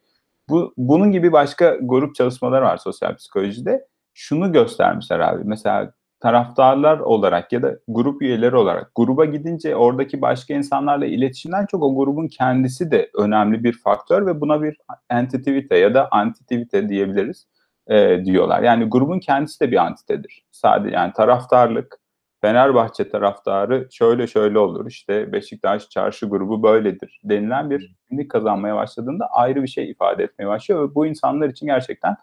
[0.50, 3.88] bu bunun gibi başka grup çalışmaları var sosyal psikolojide.
[4.14, 5.44] Şunu göstermişler abi.
[5.44, 11.84] Mesela taraftarlar olarak ya da grup üyeleri olarak gruba gidince oradaki başka insanlarla iletişimden çok
[11.84, 14.78] o grubun kendisi de önemli bir faktör ve buna bir
[15.10, 17.48] entitivite ya da antitivite diyebiliriz
[17.90, 18.64] e, diyorlar.
[18.64, 20.46] Yani grubun kendisi de bir antitedir.
[20.52, 22.00] Sadece yani taraftarlık,
[22.42, 24.88] Fenerbahçe taraftarı şöyle şöyle olur.
[24.88, 30.48] İşte Beşiktaş çarşı grubu böyledir denilen bir kimlik kazanmaya başladığında ayrı bir şey ifade etmeye
[30.48, 32.16] başlıyor ve bu insanlar için gerçekten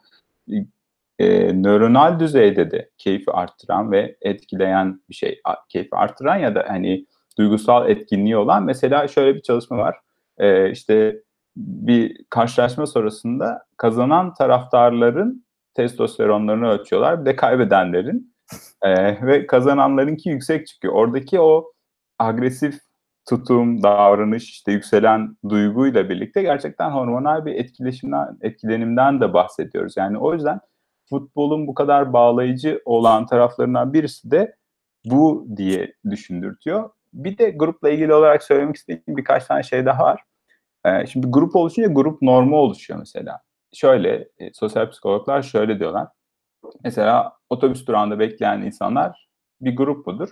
[1.19, 5.41] e, nöronal düzeyde de keyfi arttıran ve etkileyen bir şey.
[5.69, 7.07] Keyfi arttıran ya da hani
[7.39, 9.97] duygusal etkinliği olan mesela şöyle bir çalışma var.
[10.39, 11.23] E, işte
[11.57, 15.44] bir karşılaşma sonrasında kazanan taraftarların
[15.75, 17.21] testosteronlarını ölçüyorlar.
[17.21, 18.35] Bir de kaybedenlerin
[18.83, 20.95] e, ve kazananlarınki yüksek çıkıyor.
[20.95, 21.73] Oradaki o
[22.19, 22.81] agresif
[23.29, 29.97] tutum, davranış, işte yükselen duyguyla birlikte gerçekten hormonal bir etkileşimden, etkilenimden de bahsediyoruz.
[29.97, 30.61] Yani o yüzden
[31.11, 34.57] futbolun bu kadar bağlayıcı olan taraflarından birisi de
[35.05, 36.91] bu diye düşündürtüyor.
[37.13, 40.21] Bir de grupla ilgili olarak söylemek istediğim birkaç tane şey daha var.
[40.87, 43.41] Ee, şimdi grup oluşunca grup normu oluşuyor mesela.
[43.75, 46.09] Şöyle, e, sosyal psikologlar şöyle diyorlar.
[46.85, 49.29] Mesela otobüs durağında bekleyen insanlar
[49.61, 50.29] bir grup mudur?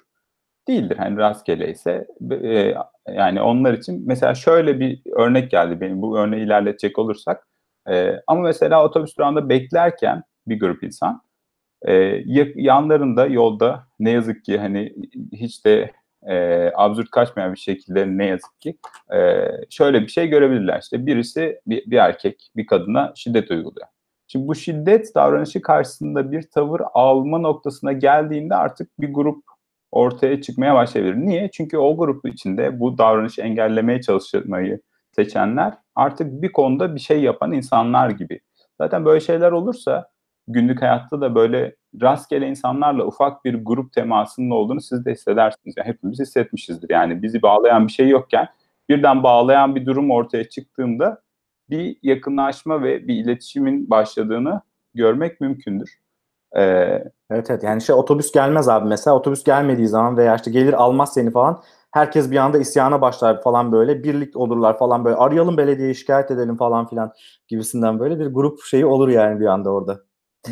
[0.69, 0.97] Değildir.
[0.97, 2.75] Hani rastgele ise e,
[3.09, 7.49] yani onlar için mesela şöyle bir örnek geldi benim bu örneği ilerletecek olursak.
[7.91, 11.23] E, ama mesela otobüs durağında beklerken bir grup insan.
[11.89, 11.93] E,
[12.57, 14.95] yanlarında yolda ne yazık ki hani
[15.33, 15.93] hiç de
[16.31, 18.79] e, absürt kaçmayan bir şekilde ne yazık ki
[19.15, 20.81] e, şöyle bir şey görebilirler.
[20.83, 23.87] İşte birisi bir, bir erkek bir kadına şiddet uyguluyor.
[24.29, 29.45] Şimdi bu şiddet davranışı karşısında bir tavır alma noktasına geldiğinde artık bir grup
[29.91, 31.17] ortaya çıkmaya başlayabilir.
[31.17, 31.51] Niye?
[31.53, 34.81] Çünkü o grup içinde bu davranışı engellemeye çalışmayı
[35.17, 38.41] seçenler artık bir konuda bir şey yapan insanlar gibi.
[38.81, 40.11] Zaten böyle şeyler olursa
[40.49, 45.75] günlük hayatta da böyle rastgele insanlarla ufak bir grup temasının olduğunu siz de hissedersiniz.
[45.77, 46.91] Yani hepimiz hissetmişizdir.
[46.91, 48.49] Yani bizi bağlayan bir şey yokken
[48.89, 51.23] birden bağlayan bir durum ortaya çıktığında
[51.71, 54.61] bir yakınlaşma ve bir iletişimin başladığını
[54.95, 55.99] görmek mümkündür.
[56.57, 56.63] Ee,
[57.31, 61.15] evet evet yani şey otobüs gelmez abi mesela otobüs gelmediği zaman veya işte gelir almaz
[61.15, 65.95] seni falan herkes bir anda isyana başlar falan böyle birlik olurlar falan böyle arayalım belediyeyi
[65.95, 67.13] şikayet edelim falan filan
[67.49, 70.01] gibisinden böyle bir grup şeyi olur yani bir anda orada.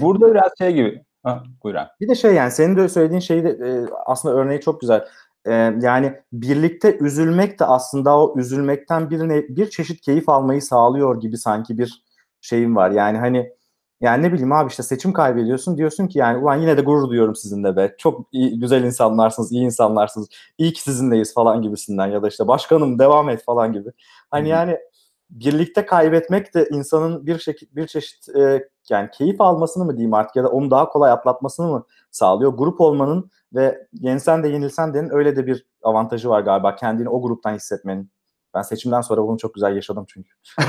[0.01, 1.05] Burada biraz şey gibi.
[1.23, 1.89] Ha, buyur abi.
[2.01, 5.05] Bir de şey yani senin de söylediğin şey de e, aslında örneği çok güzel.
[5.47, 11.39] E, yani birlikte üzülmek de aslında o üzülmekten birine bir çeşit keyif almayı sağlıyor gibi
[11.39, 12.05] sanki bir
[12.41, 12.91] şeyim var.
[12.91, 13.53] Yani hani
[14.01, 17.37] yani ne bileyim abi işte seçim kaybediyorsun diyorsun ki yani ulan yine de gurur duyuyorum
[17.37, 17.95] sizinle be.
[17.99, 20.29] Çok iyi, güzel insanlarsınız, iyi insanlarsınız.
[20.59, 23.91] İyi ki sizinleyiz falan gibisinden ya da işte başkanım devam et falan gibi.
[24.31, 24.51] Hani hmm.
[24.51, 24.79] yani
[25.31, 30.37] birlikte kaybetmek de insanın bir şekilde bir çeşit e, yani keyif almasını mı diyeyim artık
[30.37, 32.53] ya da onu daha kolay atlatmasını mı sağlıyor?
[32.53, 37.23] Grup olmanın ve yensen de yenilsen de öyle de bir avantajı var galiba kendini o
[37.23, 38.11] gruptan hissetmenin.
[38.55, 40.31] Ben seçimden sonra bunu çok güzel yaşadım çünkü.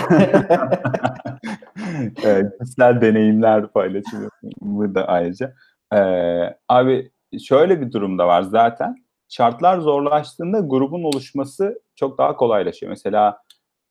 [2.24, 5.54] evet, deneyimler paylaşımı da ayrıca.
[5.93, 7.12] Ee, abi
[7.47, 8.95] şöyle bir durumda var zaten.
[9.30, 12.89] Şartlar zorlaştığında grubun oluşması çok daha kolaylaşıyor.
[12.89, 13.38] Mesela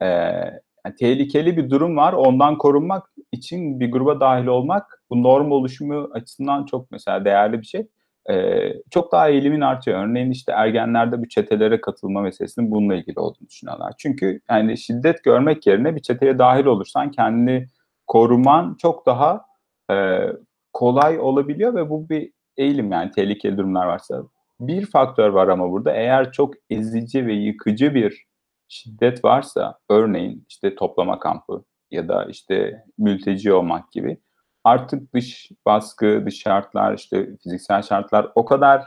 [0.03, 0.07] e,
[0.87, 2.13] yani tehlikeli bir durum var.
[2.13, 7.67] Ondan korunmak için bir gruba dahil olmak bu norm oluşumu açısından çok mesela değerli bir
[7.67, 7.87] şey.
[8.31, 10.05] Ee, çok daha eğilimin artıyor.
[10.05, 13.93] Örneğin işte ergenlerde bu çetelere katılma meselesinin bununla ilgili olduğunu düşünüyorlar.
[13.99, 17.67] Çünkü yani şiddet görmek yerine bir çeteye dahil olursan kendini
[18.07, 19.45] koruman çok daha
[19.91, 20.19] e,
[20.73, 24.23] kolay olabiliyor ve bu bir eğilim yani tehlikeli durumlar varsa
[24.61, 28.25] bir faktör var ama burada eğer çok ezici ve yıkıcı bir
[28.71, 34.19] şiddet varsa örneğin işte toplama kampı ya da işte mülteci olmak gibi
[34.65, 38.85] artık dış baskı, dış şartlar, işte fiziksel şartlar o kadar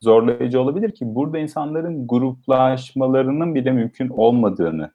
[0.00, 4.90] zorlayıcı olabilir ki burada insanların gruplaşmalarının bile mümkün olmadığını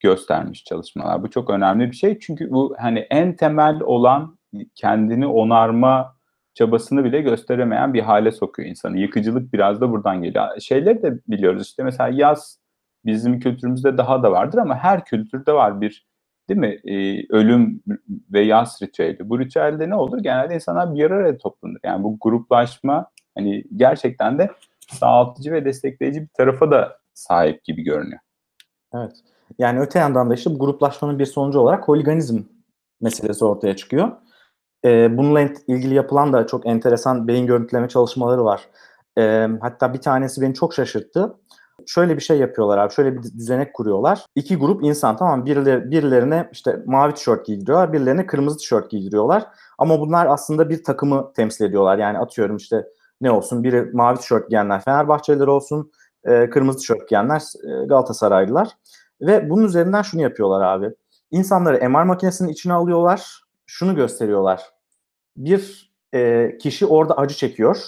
[0.00, 1.22] göstermiş çalışmalar.
[1.22, 4.38] Bu çok önemli bir şey çünkü bu hani en temel olan
[4.74, 6.16] kendini onarma
[6.54, 8.98] çabasını bile gösteremeyen bir hale sokuyor insanı.
[8.98, 10.60] Yıkıcılık biraz da buradan geliyor.
[10.60, 12.61] Şeyleri de biliyoruz işte mesela yaz
[13.04, 16.06] bizim kültürümüzde daha da vardır ama her kültürde var bir
[16.48, 17.82] değil mi ee, ölüm
[18.32, 19.28] ve yaz ritüeli.
[19.28, 20.18] Bu ritüelde ne olur?
[20.18, 21.80] Genelde insanlar bir araya toplanır.
[21.84, 24.50] Yani bu gruplaşma hani gerçekten de
[24.88, 28.20] sağaltıcı ve destekleyici bir tarafa da sahip gibi görünüyor.
[28.94, 29.12] Evet.
[29.58, 32.42] Yani öte yandan da işte bu gruplaşmanın bir sonucu olarak holiganizm
[33.00, 34.12] meselesi ortaya çıkıyor.
[34.84, 38.68] Ee, bununla ilgili yapılan da çok enteresan beyin görüntüleme çalışmaları var.
[39.18, 41.34] Ee, hatta bir tanesi beni çok şaşırttı.
[41.86, 44.26] Şöyle bir şey yapıyorlar abi, şöyle bir düzenek kuruyorlar.
[44.34, 49.46] İki grup insan tamam birileri, birilerine işte mavi tişört giydiriyorlar, birilerine kırmızı tişört giydiriyorlar.
[49.78, 51.98] Ama bunlar aslında bir takımı temsil ediyorlar.
[51.98, 52.86] Yani atıyorum işte
[53.20, 55.92] ne olsun biri mavi tişört giyenler Fenerbahçeliler olsun,
[56.24, 58.68] e, kırmızı tişört giyenler e, Galatasaraylılar.
[59.20, 60.94] Ve bunun üzerinden şunu yapıyorlar abi.
[61.30, 63.42] İnsanları MR makinesinin içine alıyorlar.
[63.66, 64.62] Şunu gösteriyorlar.
[65.36, 67.78] Bir e, kişi orada acı çekiyor.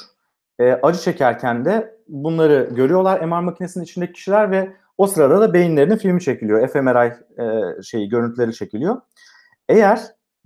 [0.58, 5.96] E, acı çekerken de bunları görüyorlar MR makinesinin içindeki kişiler ve o sırada da beyinlerinin
[5.96, 6.68] filmi çekiliyor.
[6.68, 7.12] fMRI
[7.42, 9.00] e, şeyi görüntüleri çekiliyor.
[9.68, 10.00] Eğer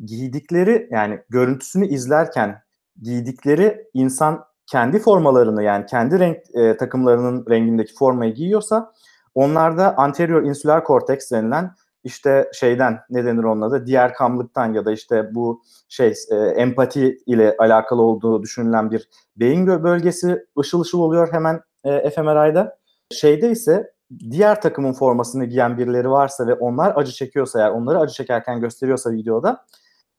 [0.04, 2.62] giydikleri yani görüntüsünü izlerken
[3.02, 8.92] giydikleri insan kendi formalarını yani kendi renk e, takımlarının rengindeki formayı giyiyorsa
[9.34, 11.70] onlarda anterior insüler korteks denilen
[12.08, 17.18] işte şeyden ne denir onun adı diğer kamlıktan ya da işte bu şey e, empati
[17.26, 22.78] ile alakalı olduğu düşünülen bir beyin bölgesi ışıl ışıl oluyor hemen e, fMRI'da.
[23.10, 23.92] Şeyde ise
[24.30, 29.10] diğer takımın formasını giyen birileri varsa ve onlar acı çekiyorsa eğer onları acı çekerken gösteriyorsa
[29.12, 29.64] videoda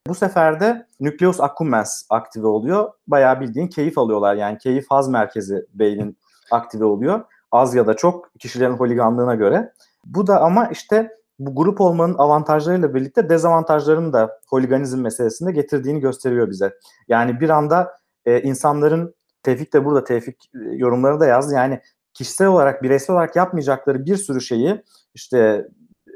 [0.08, 2.92] bu sefer de nucleus accumbens aktive oluyor.
[3.08, 6.18] Bayağı bildiğin keyif alıyorlar yani keyif haz merkezi beynin
[6.52, 7.26] aktive oluyor.
[7.52, 9.74] Az ya da çok kişilerin holiganlığına göre.
[10.06, 16.50] Bu da ama işte bu grup olmanın avantajlarıyla birlikte dezavantajlarını da holiganizm meselesinde getirdiğini gösteriyor
[16.50, 16.74] bize.
[17.08, 17.92] Yani bir anda
[18.26, 21.54] e, insanların Tevfik de burada Tevfik e, yorumları da yazdı.
[21.54, 21.82] Yani
[22.14, 25.68] kişisel olarak, bireysel olarak yapmayacakları bir sürü şeyi işte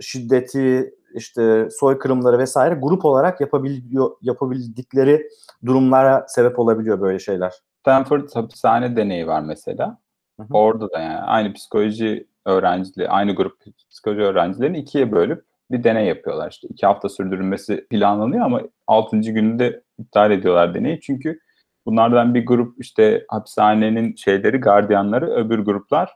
[0.02, 5.30] şiddeti, işte soykırımları vesaire grup olarak yapabiliyor, yapabildikleri
[5.66, 7.54] durumlara sebep olabiliyor böyle şeyler.
[7.80, 9.98] Stanford hapishane deneyi var mesela.
[10.40, 10.48] Hı hı.
[10.54, 16.52] Orada da yani aynı psikoloji öğrencileri, aynı grup psikoloji öğrencilerini ikiye bölüp bir deney yapıyorlar.
[16.52, 21.00] İşte iki hafta sürdürülmesi planlanıyor ama altıncı gününde iptal ediyorlar deneyi.
[21.02, 21.40] Çünkü
[21.86, 26.12] bunlardan bir grup işte hapishanenin şeyleri, gardiyanları, öbür gruplar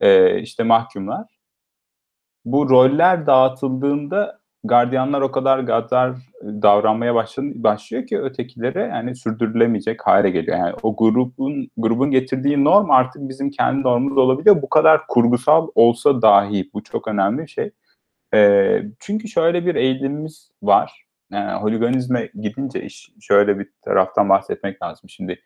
[0.00, 1.26] e, işte mahkumlar.
[2.44, 7.14] Bu roller dağıtıldığında gardiyanlar o kadar gadar davranmaya
[7.54, 10.58] başlıyor ki ötekilere yani sürdürülemeyecek hale geliyor.
[10.58, 14.62] Yani o grubun grubun getirdiği norm artık bizim kendi normumuz olabiliyor.
[14.62, 17.70] Bu kadar kurgusal olsa dahi bu çok önemli bir şey.
[18.34, 21.06] E, çünkü şöyle bir eğilimimiz var.
[21.30, 25.10] Yani holiganizme gidince iş şöyle bir taraftan bahsetmek lazım.
[25.10, 25.40] Şimdi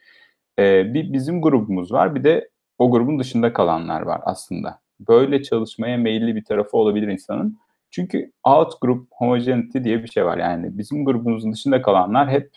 [0.58, 2.48] e, bir bizim grubumuz var bir de
[2.78, 4.80] o grubun dışında kalanlar var aslında.
[5.00, 7.58] Böyle çalışmaya meyilli bir tarafı olabilir insanın.
[7.90, 10.38] Çünkü out group homogeneity diye bir şey var.
[10.38, 12.50] Yani bizim grubumuzun dışında kalanlar hep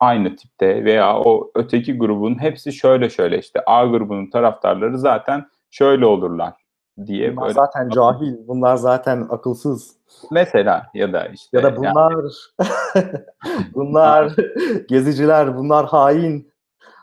[0.00, 6.06] aynı tipte veya o öteki grubun hepsi şöyle şöyle işte A grubunun taraftarları zaten şöyle
[6.06, 6.54] olurlar
[7.06, 9.96] diye bunlar böyle zaten cahil, bunlar zaten akılsız.
[10.30, 13.10] Mesela ya da işte ya da bunlar yani.
[13.74, 14.36] bunlar
[14.88, 16.52] geziciler, bunlar hain.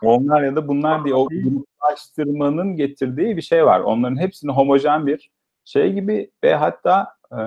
[0.02, 3.80] Onlar ya da bunlar diye o gruplaştırmanın getirdiği bir şey var.
[3.80, 5.30] Onların hepsini homojen bir
[5.64, 7.42] şey gibi ve hatta e,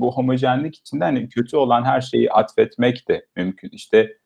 [0.00, 3.70] bu homojenlik içinde hani kötü olan her şeyi atfetmek de mümkün.
[3.72, 4.16] İşte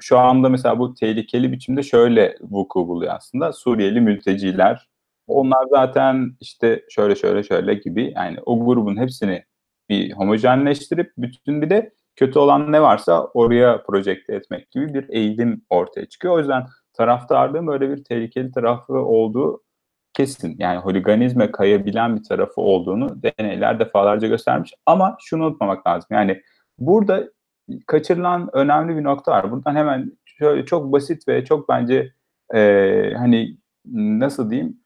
[0.00, 3.52] şu anda mesela bu tehlikeli biçimde şöyle vuku buluyor aslında.
[3.52, 4.88] Suriyeli mülteciler
[5.26, 9.44] onlar zaten işte şöyle şöyle şöyle gibi yani o grubun hepsini
[9.88, 15.64] bir homojenleştirip bütün bir de kötü olan ne varsa oraya projekte etmek gibi bir eğilim
[15.70, 16.34] ortaya çıkıyor.
[16.34, 19.62] O yüzden taraftarlığın böyle bir tehlikeli tarafı olduğu
[20.12, 20.56] kesin.
[20.58, 24.74] Yani holiganizme kayabilen bir tarafı olduğunu deneyler defalarca göstermiş.
[24.86, 26.08] Ama şunu unutmamak lazım.
[26.10, 26.42] Yani
[26.78, 27.30] burada
[27.86, 29.50] kaçırılan önemli bir nokta var.
[29.50, 32.12] Buradan hemen şöyle çok basit ve çok bence
[32.54, 33.56] e, hani
[33.94, 34.82] nasıl diyeyim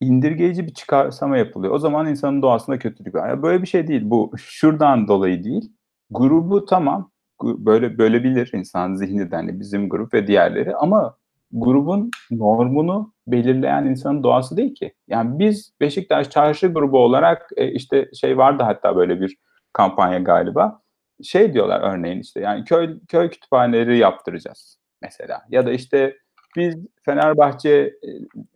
[0.00, 1.74] indirgeyici bir çıkarsama yapılıyor.
[1.74, 3.28] O zaman insanın doğasında kötülük var.
[3.28, 4.02] Yani böyle bir şey değil.
[4.04, 5.72] Bu şuradan dolayı değil.
[6.10, 7.10] Grubu tamam
[7.42, 11.16] böyle bölebilir insan zihni de hani bizim grup ve diğerleri ama
[11.52, 14.94] grubun normunu belirleyen insanın doğası değil ki.
[15.08, 19.36] Yani biz Beşiktaş Çarşı grubu olarak e, işte şey vardı hatta böyle bir
[19.72, 20.80] kampanya galiba.
[21.22, 26.16] Şey diyorlar örneğin işte yani köy köy kütüphaneleri yaptıracağız mesela ya da işte
[26.56, 28.08] biz Fenerbahçe e,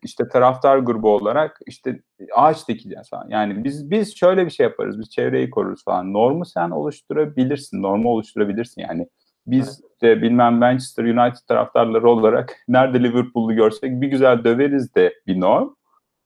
[0.04, 2.00] işte taraftar grubu olarak işte
[2.34, 3.28] ağaç dikeceğiz falan.
[3.28, 4.98] Yani biz biz şöyle bir şey yaparız.
[4.98, 6.12] Biz çevreyi koruruz falan.
[6.12, 7.82] Normu sen oluşturabilirsin.
[7.82, 8.82] Normu oluşturabilirsin.
[8.82, 9.08] Yani
[9.50, 15.40] biz de bilmem Manchester United taraftarları olarak nerede Liverpool'u görsek bir güzel döveriz de bir
[15.40, 15.68] norm.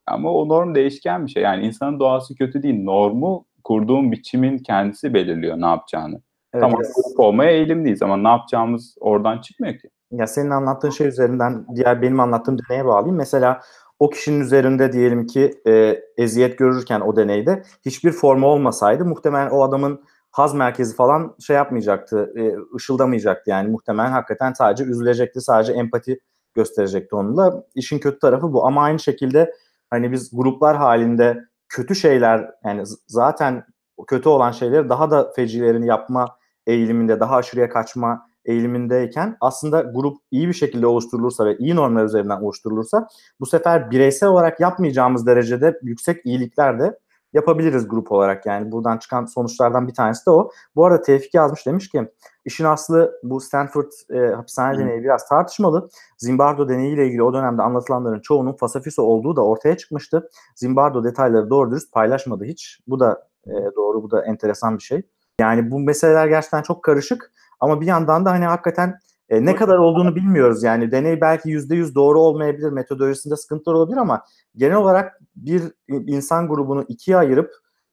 [0.07, 1.43] Ama o norm değişken bir şey.
[1.43, 2.85] Yani insanın doğası kötü değil.
[2.85, 6.21] Normu kurduğun biçimin kendisi belirliyor ne yapacağını.
[6.55, 9.89] Evet, tamam grup olmaya eğilimliyiz ama ne yapacağımız oradan çıkmıyor ki.
[10.11, 13.17] Ya senin anlattığın şey üzerinden diğer benim anlattığım deneye bağlayayım.
[13.17, 13.61] Mesela
[13.99, 19.63] o kişinin üzerinde diyelim ki e, eziyet görürken o deneyde hiçbir forma olmasaydı muhtemelen o
[19.63, 26.21] adamın haz merkezi falan şey yapmayacaktı, e, ışıldamayacaktı yani muhtemelen hakikaten sadece üzülecekti, sadece empati
[26.55, 27.65] gösterecekti onunla.
[27.75, 29.55] İşin kötü tarafı bu ama aynı şekilde
[29.91, 33.65] hani biz gruplar halinde kötü şeyler yani zaten
[34.07, 40.49] kötü olan şeyleri daha da fecilerini yapma eğiliminde, daha aşırıya kaçma eğilimindeyken aslında grup iyi
[40.49, 43.09] bir şekilde oluşturulursa ve iyi normlar üzerinden oluşturulursa
[43.41, 46.99] bu sefer bireysel olarak yapmayacağımız derecede yüksek iyilikler de
[47.33, 50.51] yapabiliriz grup olarak yani buradan çıkan sonuçlardan bir tanesi de o.
[50.77, 52.09] Bu arada Tevfik yazmış demiş ki
[52.45, 55.89] işin aslı bu Stanford e, hapishane deneyi biraz tartışmalı.
[56.19, 60.29] Zimbardo deneyiyle ilgili o dönemde anlatılanların çoğunun fasafiso olduğu da ortaya çıkmıştı.
[60.55, 62.81] Zimbardo detayları doğru dürüst paylaşmadı hiç.
[62.87, 65.03] Bu da e, doğru, bu da enteresan bir şey.
[65.41, 68.99] Yani bu meseleler gerçekten çok karışık ama bir yandan da hani hakikaten
[69.33, 70.63] e, ne kadar olduğunu bilmiyoruz.
[70.63, 74.23] Yani deney belki yüzde yüz doğru olmayabilir, metodolojisinde sıkıntılar olabilir ama
[74.57, 77.53] genel olarak bir insan grubunu ikiye ayırıp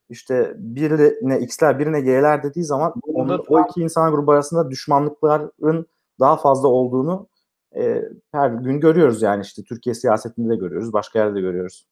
[0.10, 5.86] işte birine X'ler birine Y'ler dediği zaman onun, o iki insan grubu arasında düşmanlıkların
[6.20, 7.28] daha fazla olduğunu
[7.76, 11.86] e, her gün görüyoruz yani işte Türkiye siyasetinde de görüyoruz, başka yerde de görüyoruz.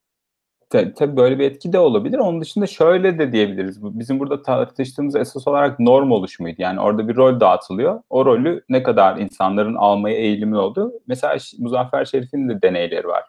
[0.70, 2.18] Tabii, tabii böyle bir etki de olabilir.
[2.20, 3.84] Onun dışında şöyle de diyebiliriz.
[3.84, 6.56] Bizim burada tartıştığımız esas olarak norm oluşumuydu.
[6.62, 8.02] Yani orada bir rol dağıtılıyor.
[8.10, 10.94] O rolü ne kadar insanların almaya eğilimi oldu.
[11.08, 13.24] Mesela Muzaffer Şerif'in de deneyleri var.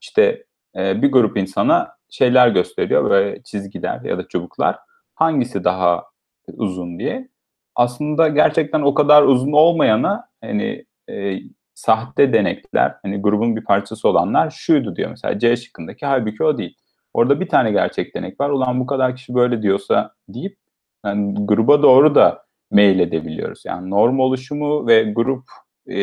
[0.00, 0.44] İşte
[0.76, 4.76] e, bir grup insana şeyler gösteriyor böyle çizgiler ya da çubuklar.
[5.14, 6.04] Hangisi daha
[6.52, 7.28] uzun diye.
[7.76, 11.38] Aslında gerçekten o kadar uzun olmayana hani e,
[11.74, 16.76] sahte denekler, hani grubun bir parçası olanlar şuydu diyor mesela C şıkkındaki halbuki o değil.
[17.14, 18.50] Orada bir tane gerçek denek var.
[18.50, 20.56] Ulan bu kadar kişi böyle diyorsa deyip
[21.04, 23.62] yani gruba doğru da mail edebiliyoruz.
[23.66, 25.44] Yani norm oluşumu ve grup
[25.86, 25.98] e,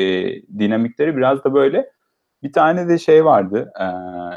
[0.59, 1.91] dinamikleri biraz da böyle.
[2.43, 3.71] Bir tane de şey vardı.
[3.79, 3.85] E,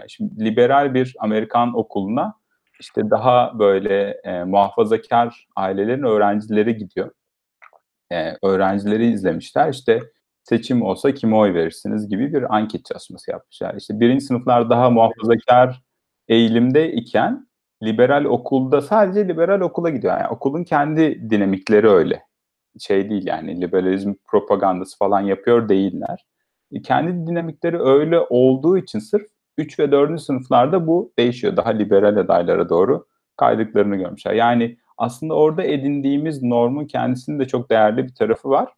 [0.08, 2.34] şimdi liberal bir Amerikan okuluna
[2.80, 7.10] işte daha böyle e, muhafazakar ailelerin öğrencileri gidiyor.
[8.12, 9.70] E, öğrencileri izlemişler.
[9.70, 10.00] İşte
[10.42, 13.74] seçim olsa kime oy verirsiniz gibi bir anket çalışması yapmışlar.
[13.74, 15.82] İşte birinci sınıflar daha muhafazakar
[16.28, 17.46] eğilimde iken
[17.82, 20.18] liberal okulda sadece liberal okula gidiyor.
[20.18, 22.22] Yani okulun kendi dinamikleri öyle.
[22.78, 26.26] Şey değil yani liberalizm propagandası falan yapıyor değiller.
[26.72, 29.26] E, Kendi dinamikleri öyle olduğu için sırf
[29.58, 30.20] 3 ve 4.
[30.20, 31.56] sınıflarda bu değişiyor.
[31.56, 33.06] Daha liberal adaylara doğru
[33.36, 34.34] kaydıklarını görmüşler.
[34.34, 38.68] Yani aslında orada edindiğimiz normun kendisinin de çok değerli bir tarafı var.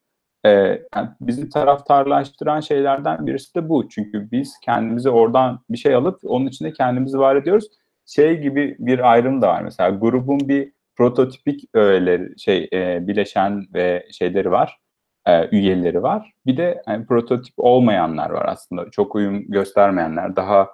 [0.46, 3.88] Ee, yani bizi taraftarlaştıran şeylerden birisi de bu.
[3.88, 7.66] Çünkü biz kendimizi oradan bir şey alıp onun içinde kendimizi var ediyoruz.
[8.06, 14.06] Şey gibi bir ayrım da var mesela grubun bir prototipik öğeleri, şey e, bileşen ve
[14.12, 14.78] şeyleri var,
[15.26, 16.32] e, üyeleri var.
[16.46, 18.90] Bir de yani, prototip olmayanlar var aslında.
[18.90, 20.68] Çok uyum göstermeyenler, daha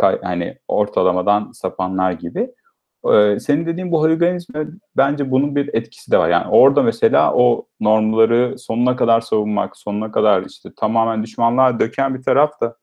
[0.00, 2.50] hani ortalamadan sapanlar gibi.
[3.06, 6.28] Ee, senin dediğin bu holiganizme bence bunun bir etkisi de var.
[6.28, 12.22] Yani orada mesela o normları sonuna kadar savunmak, sonuna kadar işte tamamen düşmanlığa döken bir
[12.22, 12.76] taraf da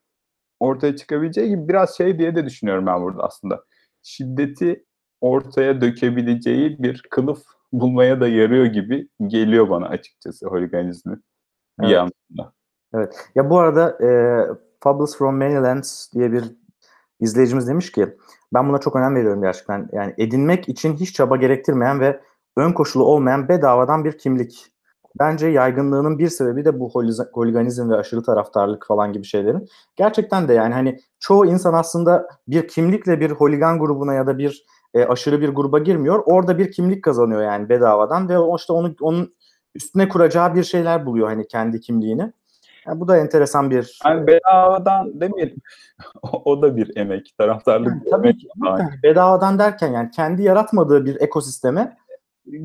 [0.60, 3.64] ortaya çıkabileceği gibi biraz şey diye de düşünüyorum ben burada aslında.
[4.04, 4.86] Şiddeti
[5.22, 7.44] ortaya dökebileceği bir kılıf
[7.74, 11.16] bulmaya da yarıyor gibi geliyor bana açıkçası holiganizmi
[11.80, 11.94] bir Evet.
[11.96, 12.54] yandan.
[12.94, 13.30] Evet.
[13.36, 14.10] Ya bu arada e,
[14.80, 16.44] Fables from Many Lands diye bir
[17.20, 18.16] izleyicimiz demiş ki
[18.54, 19.90] ben buna çok önem veriyorum gerçekten.
[19.94, 22.22] Yani edinmek için hiç çaba gerektirmeyen ve
[22.58, 24.72] ön koşulu olmayan bedavadan bir kimlik.
[25.20, 26.92] Bence yaygınlığının bir sebebi de bu
[27.34, 29.70] holiganizm ve aşırı taraftarlık falan gibi şeylerin.
[29.96, 34.66] Gerçekten de yani hani çoğu insan aslında bir kimlikle bir holigan grubuna ya da bir
[34.94, 36.24] e, aşırı bir gruba girmiyor.
[36.26, 39.36] Orada bir kimlik kazanıyor yani bedavadan ve işte onun onun
[39.76, 42.34] üstüne kuracağı bir şeyler buluyor hani kendi kimliğini.
[42.88, 45.58] Yani bu da enteresan bir Yani bedavadan demeyelim.
[46.46, 47.34] o, da bir emek.
[47.38, 48.40] Taraftarlık Yani bir tabii emek.
[48.40, 51.98] ki yani bedavadan derken yani kendi yaratmadığı bir ekosisteme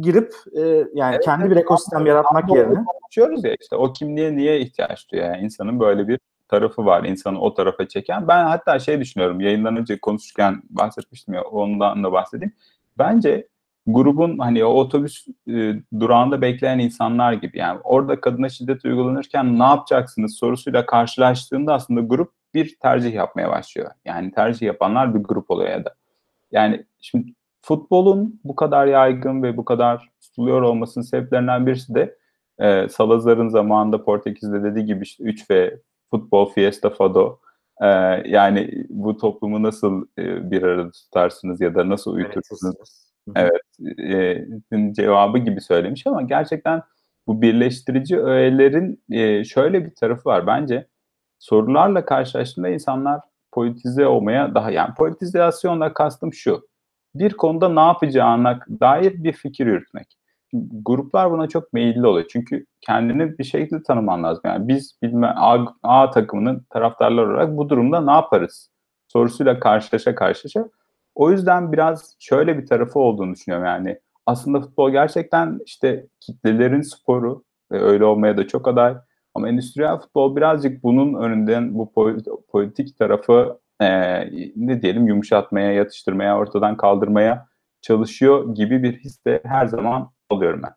[0.00, 4.60] girip e, yani kendi bir ekosistem yaratmak yerine onu konuşuyoruz ya işte o kimliğe niye
[4.60, 5.28] ihtiyaç duyuyor?
[5.28, 8.28] Yani insanın böyle bir tarafı var insanı o tarafa çeken.
[8.28, 12.52] Ben hatta şey düşünüyorum yayından önce konuşurken bahsetmiştim ya ondan da bahsedeyim.
[12.98, 13.48] Bence
[13.92, 19.62] grubun hani o otobüs e, durağında bekleyen insanlar gibi yani orada kadına şiddet uygulanırken ne
[19.62, 23.90] yapacaksınız sorusuyla karşılaştığında aslında grup bir tercih yapmaya başlıyor.
[24.04, 25.94] Yani tercih yapanlar bir grup oluyor ya da.
[26.52, 27.32] Yani şimdi
[27.62, 32.16] futbolun bu kadar yaygın ve bu kadar tutuluyor olmasının sebeplerinden birisi de
[32.58, 35.80] e, Salazar'ın zamanında Portekiz'de dediği gibi işte 3 ve
[36.10, 37.38] futbol fiesta fado
[37.80, 37.86] e,
[38.30, 43.09] yani bu toplumu nasıl e, bir arada tutarsınız ya da nasıl uyutursunuz evet
[43.98, 44.46] e,
[44.92, 46.82] cevabı gibi söylemiş ama gerçekten
[47.26, 50.86] bu birleştirici öğelerin e, şöyle bir tarafı var bence
[51.38, 53.20] sorularla karşılaştığında insanlar
[53.52, 56.68] politize olmaya daha yani politizasyonla kastım şu
[57.14, 60.20] bir konuda ne yapacağına dair bir fikir yürütmek
[60.52, 62.26] gruplar buna çok meyilli oluyor.
[62.32, 64.42] Çünkü kendini bir şekilde tanıman lazım.
[64.44, 68.70] Yani biz bilme A, A takımının taraftarlar olarak bu durumda ne yaparız?
[69.08, 70.68] Sorusuyla karşılaşa karşılaşa.
[71.14, 73.66] O yüzden biraz şöyle bir tarafı olduğunu düşünüyorum.
[73.66, 78.96] Yani aslında futbol gerçekten işte kitlelerin sporu ve öyle olmaya da çok aday.
[79.34, 81.92] Ama endüstriyel futbol birazcık bunun önünden bu
[82.48, 83.88] politik tarafı e,
[84.56, 87.46] ne diyelim yumuşatmaya, yatıştırmaya, ortadan kaldırmaya
[87.80, 90.72] çalışıyor gibi bir his de her zaman oluyorum ben.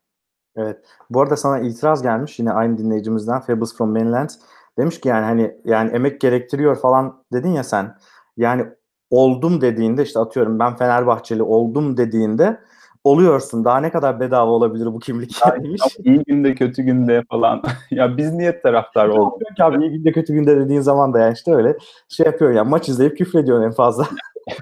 [0.56, 0.78] Evet.
[1.10, 4.30] Bu arada sana itiraz gelmiş yine aynı dinleyicimizden Fables from Mainland.
[4.78, 7.96] Demiş ki yani hani yani emek gerektiriyor falan dedin ya sen.
[8.38, 8.66] Yani
[9.14, 12.60] oldum dediğinde işte atıyorum ben Fenerbahçeli oldum dediğinde
[13.04, 13.66] oluyorsun.
[13.66, 15.82] Daha ne kadar bedava olabilir bu kimlik yani, demiş.
[16.04, 17.64] İyi günde kötü günde falan.
[17.92, 19.42] ya biz niye taraftar olduk?
[19.62, 21.78] abi iyi günde kötü günde dediğin zaman da yani işte öyle
[22.10, 24.08] şey yapıyor ya maç izleyip küfrediyorsun en fazla.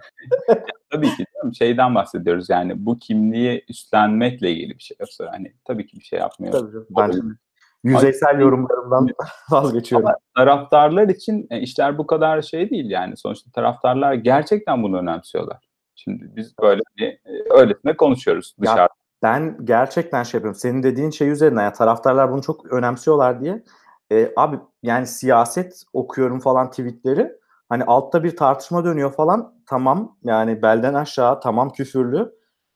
[0.92, 5.88] tabii ki değil şeyden bahsediyoruz yani bu kimliği üstlenmekle ilgili bir şey yoksa hani tabii
[5.88, 6.54] ki bir şey yapmıyor.
[6.54, 7.38] Tabii Ben
[7.84, 9.08] yüzeysel yorumlarımdan
[9.52, 10.08] vazgeçiyorum.
[10.08, 15.58] Ama taraftarlar için e, işler bu kadar şey değil yani sonuçta taraftarlar gerçekten bunu önemsiyorlar.
[15.96, 17.20] Şimdi biz böyle bir e,
[17.50, 18.82] öylesine konuşuyoruz dışarıda.
[18.82, 18.90] Ya
[19.24, 20.60] ben gerçekten şey yapıyorum.
[20.60, 23.64] Senin dediğin şey üzerinden yani taraftarlar bunu çok önemsiyorlar diye.
[24.12, 27.32] E, abi yani siyaset okuyorum falan tweetleri.
[27.70, 29.54] Hani altta bir tartışma dönüyor falan.
[29.66, 32.32] Tamam yani belden aşağı tamam küfürlü.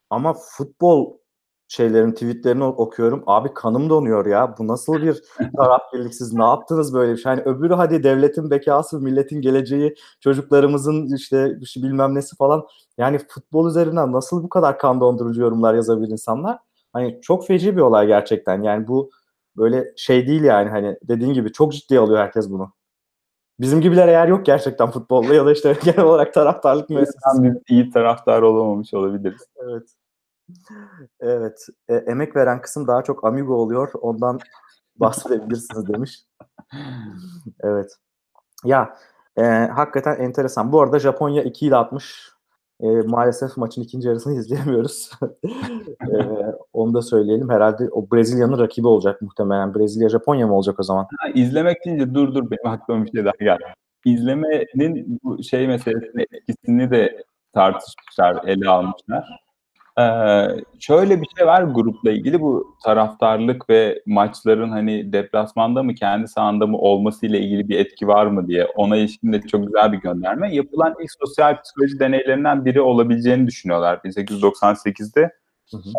[0.10, 1.18] Ama futbol
[1.76, 3.24] şeylerin tweetlerini okuyorum.
[3.28, 4.56] Abi kanım donuyor ya.
[4.58, 5.24] Bu nasıl bir
[5.58, 7.32] taraf birlik siz ne yaptınız böyle bir şey?
[7.32, 12.68] Hani öbürü hadi devletin bekası, milletin geleceği, çocuklarımızın işte bilmem nesi falan.
[12.98, 16.60] Yani futbol üzerinden nasıl bu kadar kan dondurucu yorumlar yazabilir insanlar?
[16.94, 18.64] Hani çok feci bir olay gerçekten.
[18.64, 19.12] Yani bu
[19.58, 22.74] böyle şey değil yani hani dediğin gibi çok ciddi alıyor herkes bunu.
[23.60, 27.44] Bizim gibiler eğer yok gerçekten futbolda ya da işte genel olarak taraftarlık müessesesi.
[27.44, 29.42] Biz iyi taraftar olamamış olabiliriz.
[29.64, 29.84] Evet.
[31.20, 31.68] Evet.
[31.90, 33.92] E, emek veren kısım daha çok amigo oluyor.
[34.02, 34.40] Ondan
[34.96, 36.20] bahsedebilirsiniz demiş.
[37.60, 37.98] Evet.
[38.64, 38.98] Ya
[39.38, 39.42] e,
[39.76, 40.72] hakikaten enteresan.
[40.72, 42.36] Bu arada Japonya 2 ile atmış.
[42.80, 45.12] E, maalesef maçın ikinci yarısını izleyemiyoruz.
[46.02, 46.18] e,
[46.74, 47.50] onu da söyleyelim.
[47.50, 49.76] Herhalde o Brezilya'nın rakibi olacak muhtemelen.
[49.76, 51.08] Brezilya Japonya mı olacak o zaman?
[51.20, 53.64] Ha, izlemek deyince dur dur benim aklıma bir şey daha geldi.
[54.06, 57.24] İzlemenin bu şey meselesini etkisini de
[57.54, 59.45] tartışmışlar, ele almışlar.
[60.00, 60.48] Ee,
[60.80, 66.68] şöyle bir şey var grupla ilgili bu taraftarlık ve maçların hani deplasmanda mı kendi sahanda
[66.68, 69.98] mı olması ile ilgili bir etki var mı diye ona ilişkin de çok güzel bir
[69.98, 70.56] gönderme.
[70.56, 75.32] Yapılan ilk sosyal psikoloji deneylerinden biri olabileceğini düşünüyorlar 1898'de.
[75.72, 75.90] Hı hı.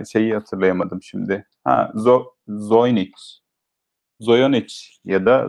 [0.00, 1.46] Ee, şeyi hatırlayamadım şimdi.
[1.64, 3.12] Ha, Zo Zoinic.
[4.20, 4.74] Zoyonic
[5.04, 5.48] ya da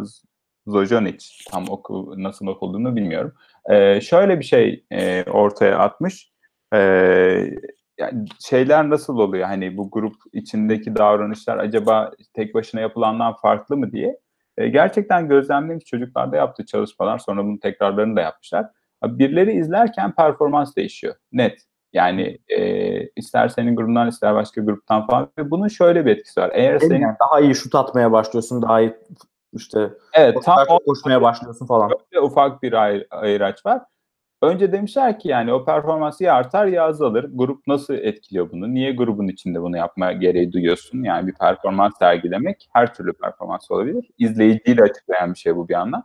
[0.67, 1.25] Zojonic.
[1.51, 3.33] Tam oku, nasıl okulduğunu bilmiyorum.
[3.69, 6.31] Ee, şöyle bir şey e, ortaya atmış.
[6.73, 7.51] Ee,
[7.97, 9.47] yani şeyler nasıl oluyor?
[9.47, 14.19] Hani bu grup içindeki davranışlar acaba tek başına yapılandan farklı mı diye.
[14.57, 18.65] E, gerçekten gözlemlemiş çocuklarda yaptığı çalışmalar sonra bunun tekrarlarını da yapmışlar.
[19.03, 21.15] Birileri izlerken performans değişiyor.
[21.31, 21.61] Net.
[21.93, 25.29] Yani e, ister senin grubundan ister başka gruptan falan.
[25.37, 26.51] Ve bunun şöyle bir etkisi var.
[26.53, 28.93] Eğer senin yani daha iyi şut atmaya başlıyorsun, daha iyi
[29.53, 31.91] işte evet, tam koşmaya başlıyorsun falan.
[32.21, 33.81] Ufak bir ayr- ayraç var.
[34.41, 37.29] Önce demişler ki yani o performansı ya artar ya azalır.
[37.33, 38.73] Grup nasıl etkiliyor bunu?
[38.73, 41.03] Niye grubun içinde bunu yapmaya gereği duyuyorsun?
[41.03, 44.09] Yani bir performans sergilemek her türlü performans olabilir.
[44.17, 46.03] İzleyiciyle açıklayan bir şey bu bir yandan.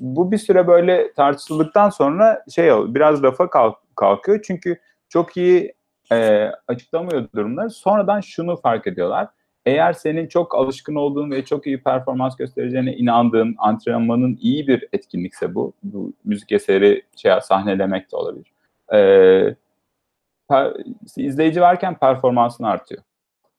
[0.00, 3.50] Bu bir süre böyle tartışıldıktan sonra şey biraz rafa
[3.96, 4.40] kalkıyor.
[4.46, 5.74] Çünkü çok iyi
[6.12, 7.70] e, açıklamıyor durumları.
[7.70, 9.28] Sonradan şunu fark ediyorlar
[9.66, 15.54] eğer senin çok alışkın olduğun ve çok iyi performans göstereceğine inandığın antrenmanın iyi bir etkinlikse
[15.54, 18.52] bu, bu müzik eseri şey, sahnelemek de olabilir.
[18.92, 19.54] Ee,
[20.48, 20.72] per,
[21.16, 23.02] izleyici varken performansın artıyor.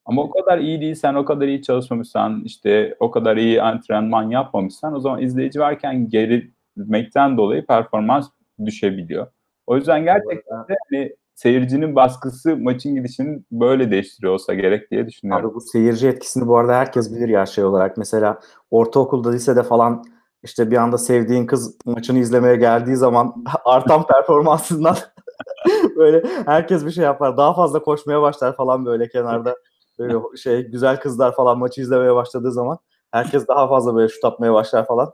[0.04, 4.94] Ama o kadar iyi değilsen, o kadar iyi çalışmamışsan, işte o kadar iyi antrenman yapmamışsan
[4.94, 8.30] o zaman izleyici varken gerilmekten dolayı performans
[8.64, 9.26] düşebiliyor.
[9.66, 11.12] O yüzden gerçekten de hani
[11.42, 15.46] seyircinin baskısı maçın gidişini böyle değiştiriyor olsa gerek diye düşünüyorum.
[15.46, 17.96] Abi bu seyirci etkisini bu arada herkes bilir ya şey olarak.
[17.96, 20.04] Mesela ortaokulda, lisede falan
[20.42, 24.96] işte bir anda sevdiğin kız maçını izlemeye geldiği zaman artan performansından
[25.96, 27.36] böyle herkes bir şey yapar.
[27.36, 29.56] Daha fazla koşmaya başlar falan böyle kenarda.
[29.98, 32.78] Böyle şey güzel kızlar falan maçı izlemeye başladığı zaman
[33.12, 35.12] herkes daha fazla böyle şut atmaya başlar falan.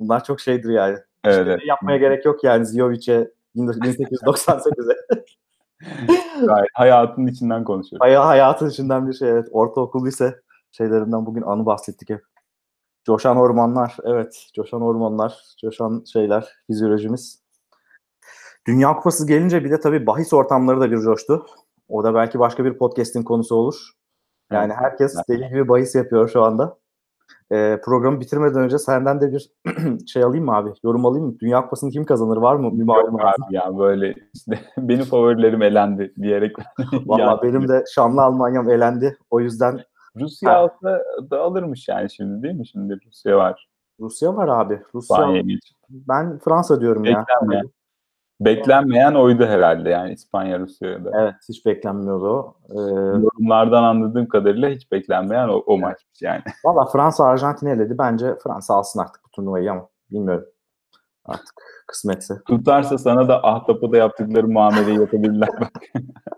[0.00, 0.98] Bunlar çok şeydir yani.
[1.24, 5.24] Evet, İşte yapmaya gerek yok yani Ziyovic'e 1898'e.
[6.46, 8.06] Gayet hayatın içinden konuşuyoruz.
[8.06, 9.48] Hay- hayatın içinden bir şey evet.
[9.50, 12.24] Ortaokul lise şeylerinden bugün anı bahsettik hep.
[13.04, 14.46] Coşan ormanlar, evet.
[14.54, 17.42] Coşan ormanlar, coşan şeyler, fizyolojimiz.
[18.66, 21.46] Dünya Kupası gelince bir de tabii bahis ortamları da bir coştu.
[21.88, 23.90] O da belki başka bir podcast'in konusu olur.
[24.52, 26.78] Yani herkes deli gibi bahis yapıyor şu anda.
[27.52, 29.50] Ee, programı bitirmeden önce senden de bir
[30.06, 30.70] şey alayım mı abi?
[30.84, 31.38] Yorum alayım mı?
[31.40, 32.36] Dünya Kupası'nı kim kazanır?
[32.36, 32.78] Var mı?
[32.78, 36.56] Bir Yok abi ya böyle işte benim favorilerim elendi diyerek.
[37.06, 39.18] Valla benim de şanlı Almanya'm elendi.
[39.30, 39.80] O yüzden
[40.20, 40.56] Rusya Ha.
[40.56, 42.66] alsa da alırmış yani şimdi değil mi?
[42.66, 43.68] Şimdi Rusya var.
[44.00, 44.82] Rusya var abi.
[44.94, 45.42] Rusya.
[45.90, 47.24] Ben Fransa diyorum ya.
[47.28, 47.70] Beklenmeyen.
[48.40, 51.10] Beklenmeyen oydu herhalde yani İspanya Rusya'da.
[51.14, 52.54] Evet hiç beklenmiyordu o.
[52.70, 52.78] Ee,
[53.22, 56.42] Yorumlardan anladığım kadarıyla hiç beklenmeyen o, o maçmış yani.
[56.64, 57.98] Valla Fransa Arjantin'i eledi.
[57.98, 60.44] Bence Fransa alsın artık bu turnuvayı ama bilmiyorum.
[61.28, 61.54] Artık
[61.86, 62.34] kısmetse.
[62.46, 65.48] Tutarsa sana da ahtapoda yaptıkları muameleyi yapabilirler.
[65.60, 65.72] Bak.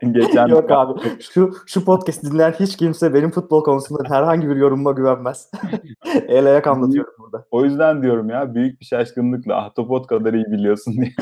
[0.12, 1.01] Geçen Yok abi.
[1.20, 5.51] Şu şu podcast dinleyen hiç kimse benim futbol konusunda herhangi bir yorumuma güvenmez.
[6.28, 7.47] El ayak anlatıyorum burada.
[7.51, 11.12] O yüzden diyorum ya büyük bir şaşkınlıkla ahtapot kadar iyi biliyorsun diye.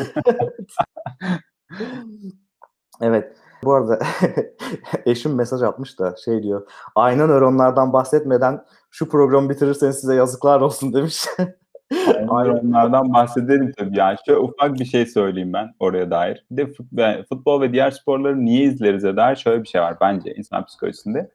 [3.00, 3.36] Evet.
[3.64, 3.98] Bu arada
[5.06, 6.70] eşim mesaj atmış da şey diyor.
[6.94, 11.26] Ayna nöronlardan bahsetmeden şu programı bitirirseniz size yazıklar olsun demiş.
[12.28, 12.50] Aynen.
[12.54, 13.98] Onlardan bahsedelim tabii.
[13.98, 16.44] Yani şöyle ufak bir şey söyleyeyim ben oraya dair.
[16.50, 20.34] Bir de fut- futbol ve diğer sporları niye izleriz'e dair şöyle bir şey var bence
[20.34, 21.30] insan psikolojisinde.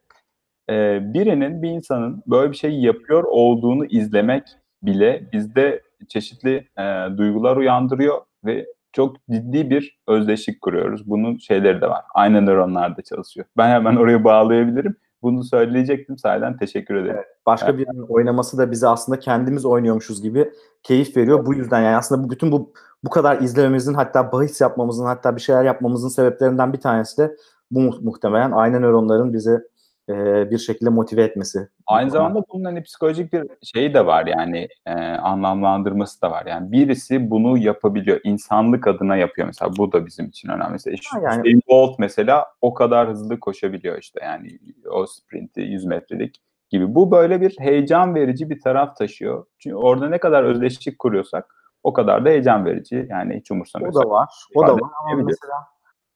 [0.70, 4.42] Ee, birinin, bir insanın böyle bir şey yapıyor olduğunu izlemek
[4.82, 11.10] bile bizde çeşitli e, duygular uyandırıyor ve çok ciddi bir özdeşlik kuruyoruz.
[11.10, 12.02] Bunun şeyleri de var.
[12.14, 13.46] Aynı nöronlarda çalışıyor.
[13.56, 14.96] Ben hemen oraya bağlayabilirim.
[15.24, 16.18] Bunu söyleyecektim.
[16.18, 17.24] Sahiden teşekkür ederim.
[17.46, 20.52] Başka birinin oynaması da bize aslında kendimiz oynuyormuşuz gibi
[20.82, 21.46] keyif veriyor.
[21.46, 22.72] Bu yüzden yani aslında bu bütün bu
[23.04, 27.36] bu kadar izlememizin hatta bahis yapmamızın hatta bir şeyler yapmamızın sebeplerinden bir tanesi de
[27.70, 29.60] bu mu- muhtemelen ayna nöronların bizi
[30.08, 31.68] e, bir şekilde motive etmesi.
[31.86, 33.42] Aynı zamanda bunun hani psikolojik bir
[33.74, 36.46] şeyi de var yani e, anlamlandırması da var.
[36.46, 38.20] Yani birisi bunu yapabiliyor.
[38.24, 39.70] insanlık adına yapıyor mesela.
[39.78, 40.72] Bu da bizim için önemli.
[40.72, 44.58] Mesela Ha, yani- Usain Bolt mesela o kadar hızlı koşabiliyor işte yani
[44.90, 46.40] o sprinti 100 metrelik
[46.70, 46.94] gibi.
[46.94, 49.46] Bu böyle bir heyecan verici bir taraf taşıyor.
[49.58, 53.06] Çünkü orada ne kadar özdeşlik kuruyorsak o kadar da heyecan verici.
[53.10, 54.04] Yani hiç O umursamıyorsak.
[54.04, 54.28] da var.
[54.54, 55.54] O da var ama mesela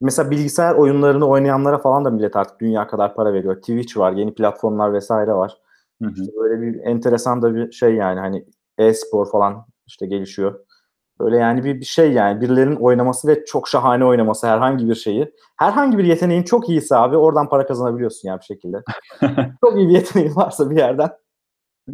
[0.01, 3.57] mesela bilgisayar oyunlarını oynayanlara falan da millet artık dünya kadar para veriyor.
[3.57, 5.59] Twitch var, yeni platformlar vesaire var.
[6.03, 6.12] Hı hı.
[6.12, 8.44] İşte böyle bir enteresan da bir şey yani hani
[8.78, 10.61] e-spor falan işte gelişiyor.
[11.20, 15.34] Böyle yani bir, bir şey yani birilerinin oynaması ve çok şahane oynaması herhangi bir şeyi.
[15.57, 18.82] Herhangi bir yeteneğin çok iyiyse abi oradan para kazanabiliyorsun ya bir şekilde.
[19.64, 21.11] çok iyi bir yeteneğin varsa bir yerden.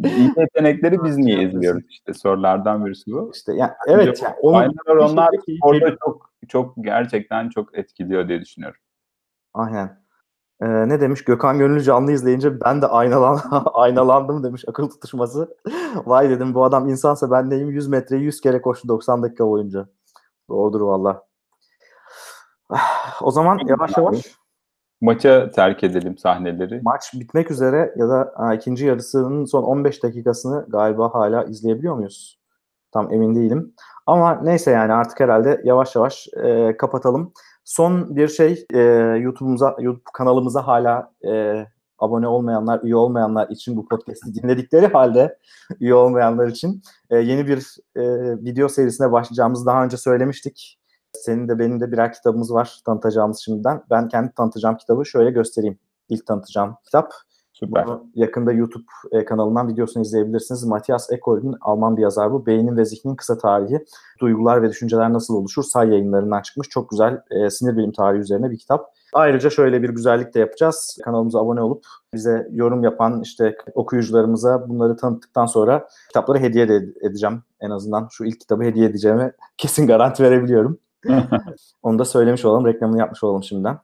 [0.03, 3.31] İyi yetenekleri biz niye izliyoruz işte sorulardan birisi bu.
[3.35, 4.99] İşte yani evet yani onu Aynen öyle.
[4.99, 5.29] bir onlar
[5.61, 5.97] orada veriyor.
[6.05, 8.79] çok çok gerçekten çok etkiliyor diye düşünüyorum.
[9.53, 10.05] Aynen.
[10.61, 11.23] Ee, ne demiş?
[11.23, 13.39] Gökhan Gönüllü canlı izleyince ben de aynalan
[13.73, 15.57] aynalandım demiş akıl tutuşması.
[16.05, 19.87] Vay dedim bu adam insansa ben neyim 100 metreyi 100 kere koştu 90 dakika boyunca.
[20.49, 21.25] Doğrudur valla.
[23.21, 24.35] O zaman yavaş yavaş
[25.01, 26.81] Maça terk edelim sahneleri.
[26.83, 32.39] maç bitmek üzere ya da ha, ikinci yarısının son 15 dakikasını galiba hala izleyebiliyor muyuz?
[32.91, 33.73] Tam emin değilim.
[34.05, 37.33] Ama neyse yani artık herhalde yavaş yavaş e, kapatalım.
[37.63, 38.79] Son bir şey e,
[39.21, 41.65] YouTube'umuza YouTube kanalımıza hala e,
[41.99, 45.37] abone olmayanlar, üye olmayanlar için bu podcast'i dinledikleri halde
[45.79, 48.03] üye olmayanlar için e, yeni bir e,
[48.43, 50.79] video serisine başlayacağımızı daha önce söylemiştik.
[51.13, 53.83] Senin de benim de birer kitabımız var tanıtacağımız şimdiden.
[53.89, 55.79] Ben kendi tanıtacağım kitabı şöyle göstereyim.
[56.09, 57.13] İlk tanıtacağım kitap.
[57.59, 57.87] Süper.
[57.87, 60.63] Bunu yakında YouTube e, kanalından videosunu izleyebilirsiniz.
[60.63, 62.45] Matthias Ekol'ün Alman bir yazar bu.
[62.45, 63.85] Beynin ve zihnin kısa tarihi.
[64.19, 65.63] Duygular ve düşünceler nasıl oluşur?
[65.63, 66.69] Say yayınlarından çıkmış.
[66.69, 68.95] Çok güzel e, sinir bilim tarihi üzerine bir kitap.
[69.13, 70.97] Ayrıca şöyle bir güzellik de yapacağız.
[71.03, 77.43] Kanalımıza abone olup bize yorum yapan işte okuyucularımıza bunları tanıttıktan sonra kitapları hediye de edeceğim.
[77.59, 80.77] En azından şu ilk kitabı hediye edeceğime kesin garanti verebiliyorum.
[81.83, 83.79] Onu da söylemiş olalım, reklamını yapmış olalım şimdiden.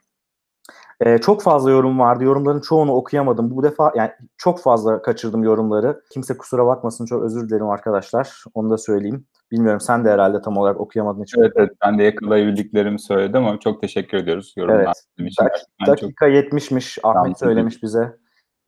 [1.06, 2.24] Ee, çok fazla yorum vardı.
[2.24, 3.56] Yorumların çoğunu okuyamadım.
[3.56, 6.02] Bu defa yani çok fazla kaçırdım yorumları.
[6.12, 7.06] Kimse kusura bakmasın.
[7.06, 8.44] Çok özür dilerim arkadaşlar.
[8.54, 9.26] Onu da söyleyeyim.
[9.52, 11.36] Bilmiyorum sen de herhalde tam olarak okuyamadın hiç.
[11.38, 14.80] Evet, evet ben de yakalayabildiklerimi söyledim ama çok teşekkür ediyoruz yorumlar
[15.20, 15.32] Evet.
[15.32, 15.44] için.
[15.44, 17.00] Dak- Gerçekten çok dakika 70'miş.
[17.04, 18.18] Ahmet söylemiş bize.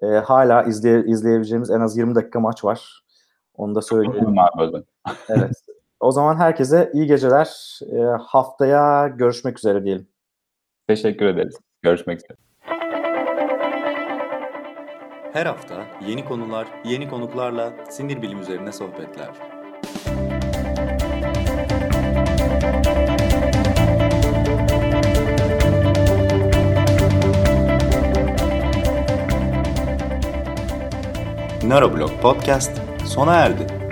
[0.01, 3.03] Ee, hala izleye, izleyebileceğimiz en az 20 dakika maç var.
[3.55, 4.83] Onu da böyle.
[5.29, 5.51] Evet.
[5.99, 7.79] O zaman herkese iyi geceler.
[7.91, 10.07] Ee, haftaya görüşmek üzere diyelim.
[10.87, 11.57] Teşekkür ederiz.
[11.83, 12.37] Görüşmek üzere.
[15.33, 19.29] Her hafta yeni konular, yeni konuklarla sinir bilim üzerine sohbetler.
[31.63, 33.82] Neuroblog Podcast sona erdi.